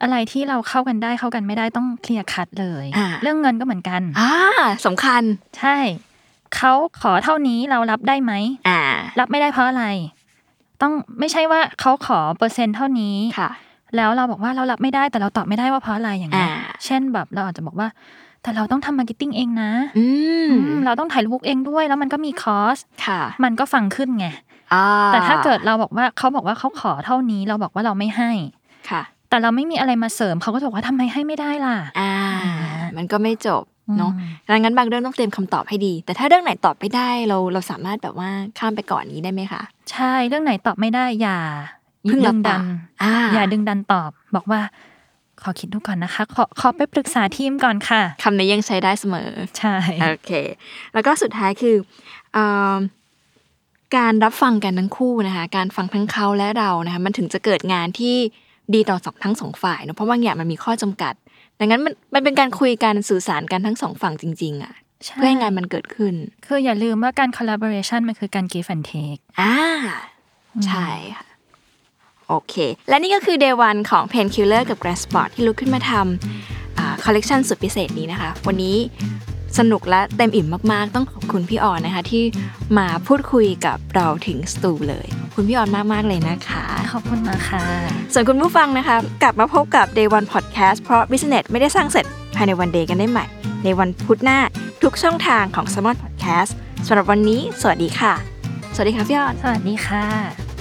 [0.05, 4.33] อืมอะไรที่เราเข้ากันได้เข้ากันไม่ได้ต้องเคลียร์คัดเลยอ่าเรื่องเงินก็เหมือนกันอ่า
[4.87, 5.23] สำคัญ
[5.59, 5.77] ใช่
[6.57, 8.33] เขาขอเท่านี้เรารับได้ไหม
[8.69, 8.81] อ่า
[9.21, 9.85] รับไม่ได้เพราะอะไร
[10.83, 13.51] ต้องไม่ใช่ว่าเขาขอเปอร์เซ็นต์เท่านี้ค่ะ
[13.97, 17.89] แล้วเราบอกว่าเรารับไม่ได้แต่เราตอบไม่ได้ว่าเพราะอะไรอย่างเงี้ยอ่าเช่นแบบเราอาจจะบอกว่า
[18.43, 20.07] แต่เราต้องทำ marketing เองนะ อื
[20.47, 24.27] มอืมเราต้องถ่ายรูปเองด้วย แล้วมันก็มี cost ค่ะ มันก็ฟังขึ้นไง
[24.75, 28.31] อ่าแต่ถ้าเกิดเราบอกว่าเขาบอกว่าเขาขอเท่านี้ เราบอกว่าเราไม่ให้
[28.91, 29.03] ค่ะ
[29.35, 32.13] แต่เราไม่มีอะไรมาเสริมเขาก็จะบอกว่าทำไมให้ไม่ได้ล่ะ อ่า
[32.97, 33.65] มันก็ไม่จบ
[33.99, 41.39] เนาะอืมดังนั้นบางเรื่องต้องเตรียมคำตอบให้ดี แต่ถ้าเรื่องไหนตอบไม่ได้เราเราสามารถแบบว่าข้ามไปก่อนนี้ได้ไหมคะ ใช่เรื่องไหนตอบไม่ได้อย่า
[42.03, 42.65] เพิ่งดึรับงปาดักน
[43.03, 44.61] อ่าอย่าดึงดันตอบ บอกว่า
[45.43, 50.31] ขอคิดดูก่อนนะคะ ขอขอไปปรึกษาทีมก่อนค่ะคำนี้ยังใช้ได้เสมอ ใช่ โอเค
[50.93, 51.77] แล้วก็สุดท้ายคือ
[52.33, 52.77] เอ่อ
[53.97, 58.17] การรับฟังกันทั้งคู่นะคะ การฟังทั้งเขาและเรานะคะ มันถึงจะเกิดงานที่
[58.75, 61.15] ดีต่อสองทั้งสองฝ่ายเนอะเพราะบางอย่างมันมีข้อจำกัด
[61.61, 66.15] ดังนั้นมันมันเป็นการคุยกันสื่อสารกันทั้งสองฝั่งจริง ๆอะใช่เพื่อให้งานมันเกิดขึ้น
[66.47, 69.55] คืออย่าลืมว่าการ collaboration มันคือการ give and take อ่า
[70.67, 71.27] ใช่ค่ะ
[72.29, 72.55] โอเค
[72.89, 78.77] และนี่ก็คือ day one ของ Painkiller กับ Grand Sport ที่ลุกขึ้นมาทำคอลเลกชันสุดพิเศษนี้นะคะ วันนี้
[79.59, 82.23] สนุกและเต็มอิ่มมากๆ ต้องขอบคุณพี่ออนนะคะ ที่
[82.79, 87.65] มาพูดคุยกับเราถึงสตูเลยขอบคุณพี่ออนมาก ๆ เลยนะคะ ขอบคุณนะคะ
[88.13, 93.25] ส่วนคุณผู้ฟังนะคะ กลับมาพบกับ Day One Podcast เพราะ Business ไม่ได้สร้างเสร็จภายในวันเดย์กันได้ใหม่
[93.65, 94.39] ในวันพุธหน้า
[94.83, 96.51] ทุกช่องทางของ s ซ m o n Podcast
[96.87, 98.15] สำหรับวันนี้ สวัสดีค่ะ
[98.75, 100.54] สวัสดีค่ะพี่ออน สวัสดีค่ะ